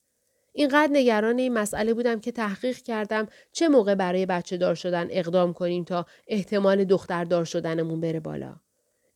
اینقدر 0.53 0.93
نگران 0.93 1.39
این 1.39 1.53
مسئله 1.53 1.95
بودم 1.95 2.21
که 2.21 2.33
تحقیق 2.33 2.77
کردم 2.77 3.29
چه 3.53 3.69
موقع 3.69 3.95
برای 3.95 4.27
بچه 4.27 4.57
دار 4.57 4.75
شدن 4.75 5.07
اقدام 5.11 5.53
کنیم 5.53 5.85
تا 5.85 6.07
احتمال 6.27 6.85
دختر 6.85 7.25
دار 7.25 7.45
شدنمون 7.45 8.01
بره 8.01 8.21
بالا. 8.21 8.57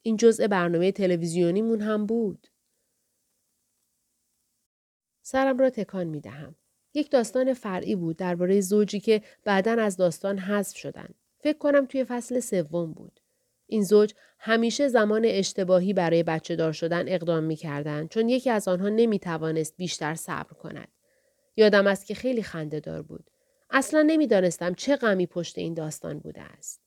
این 0.02 0.16
جزء 0.16 0.46
برنامه 0.46 0.92
تلویزیونیمون 0.92 1.80
هم 1.80 2.06
بود. 2.06 2.46
سرم 5.22 5.58
را 5.58 5.70
تکان 5.70 6.06
می 6.06 6.20
دهم. 6.20 6.54
یک 6.94 7.10
داستان 7.10 7.54
فرعی 7.54 7.96
بود 7.96 8.16
درباره 8.16 8.60
زوجی 8.60 9.00
که 9.00 9.22
بعدا 9.44 9.72
از 9.72 9.96
داستان 9.96 10.38
حذف 10.38 10.76
شدن. 10.76 11.08
فکر 11.40 11.58
کنم 11.58 11.86
توی 11.86 12.04
فصل 12.04 12.40
سوم 12.40 12.92
بود. 12.92 13.20
این 13.68 13.82
زوج 13.82 14.14
همیشه 14.38 14.88
زمان 14.88 15.22
اشتباهی 15.24 15.92
برای 15.92 16.22
بچه 16.22 16.56
دار 16.56 16.72
شدن 16.72 17.08
اقدام 17.08 17.44
می 17.44 17.56
کردن 17.56 18.06
چون 18.06 18.28
یکی 18.28 18.50
از 18.50 18.68
آنها 18.68 18.88
نمی 18.88 19.18
توانست 19.18 19.74
بیشتر 19.76 20.14
صبر 20.14 20.52
کند. 20.52 20.88
یادم 21.56 21.86
است 21.86 22.06
که 22.06 22.14
خیلی 22.14 22.42
خنده 22.42 22.80
دار 22.80 23.02
بود. 23.02 23.30
اصلا 23.70 24.02
نمی‌دانستم 24.02 24.74
چه 24.74 24.96
غمی 24.96 25.26
پشت 25.26 25.58
این 25.58 25.74
داستان 25.74 26.18
بوده 26.18 26.42
است. 26.42 26.80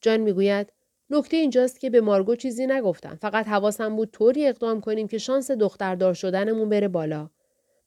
جان 0.00 0.20
می‌گوید 0.20 0.72
نکته 1.10 1.36
اینجاست 1.36 1.80
که 1.80 1.90
به 1.90 2.00
مارگو 2.00 2.36
چیزی 2.36 2.66
نگفتم. 2.66 3.18
فقط 3.20 3.48
حواسم 3.48 3.96
بود 3.96 4.10
طوری 4.10 4.46
اقدام 4.46 4.80
کنیم 4.80 5.08
که 5.08 5.18
شانس 5.18 5.50
دختردار 5.50 6.14
شدنمون 6.14 6.68
بره 6.68 6.88
بالا. 6.88 7.30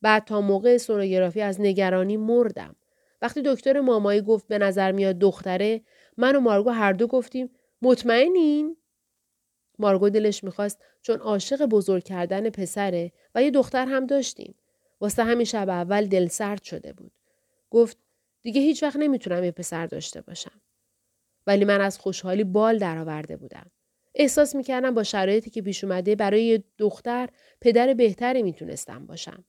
بعد 0.01 0.23
تا 0.23 0.41
موقع 0.41 0.77
سونوگرافی 0.77 1.41
از 1.41 1.61
نگرانی 1.61 2.17
مردم. 2.17 2.75
وقتی 3.21 3.41
دکتر 3.45 3.79
مامایی 3.79 4.21
گفت 4.21 4.47
به 4.47 4.57
نظر 4.57 4.91
میاد 4.91 5.17
دختره 5.17 5.81
من 6.19 6.35
و 6.35 6.39
مارگو 6.39 6.69
هر 6.69 6.93
دو 6.93 7.07
گفتیم 7.07 7.49
مطمئنین؟ 7.81 8.77
مارگو 9.79 10.09
دلش 10.09 10.43
می‌خواست 10.43 10.81
چون 11.01 11.19
عاشق 11.19 11.65
بزرگ 11.65 12.03
کردن 12.03 12.49
پسره 12.49 13.11
و 13.35 13.43
یه 13.43 13.51
دختر 13.51 13.85
هم 13.85 14.05
داشتیم. 14.05 14.55
واسه 15.01 15.23
همین 15.23 15.45
شب 15.45 15.69
اول 15.69 16.05
دل 16.05 16.27
سرد 16.27 16.63
شده 16.63 16.93
بود. 16.93 17.11
گفت 17.69 17.97
دیگه 18.41 18.61
هیچ 18.61 18.83
وقت 18.83 18.95
نمی‌تونم 18.95 19.43
یه 19.43 19.51
پسر 19.51 19.85
داشته 19.85 20.21
باشم. 20.21 20.61
ولی 21.47 21.65
من 21.65 21.81
از 21.81 21.99
خوشحالی 21.99 22.43
بال 22.43 22.77
درآورده 22.77 23.37
بودم. 23.37 23.71
احساس 24.15 24.55
می‌کردم 24.55 24.95
با 24.95 25.03
شرایطی 25.03 25.49
که 25.49 25.61
پیش 25.61 25.83
اومده 25.83 26.15
برای 26.15 26.43
یه 26.43 26.63
دختر 26.77 27.29
پدر 27.61 27.93
بهتری 27.93 28.43
می‌تونستم 28.43 29.05
باشم. 29.05 29.45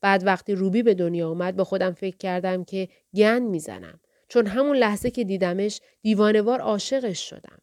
بعد 0.00 0.26
وقتی 0.26 0.54
روبی 0.54 0.82
به 0.82 0.94
دنیا 0.94 1.28
اومد 1.28 1.56
به 1.56 1.64
خودم 1.64 1.92
فکر 1.92 2.16
کردم 2.16 2.64
که 2.64 2.88
گند 3.14 3.42
می‌زنم 3.42 4.00
چون 4.30 4.46
همون 4.46 4.76
لحظه 4.76 5.10
که 5.10 5.24
دیدمش 5.24 5.80
دیوانوار 6.02 6.60
عاشقش 6.60 7.30
شدم. 7.30 7.58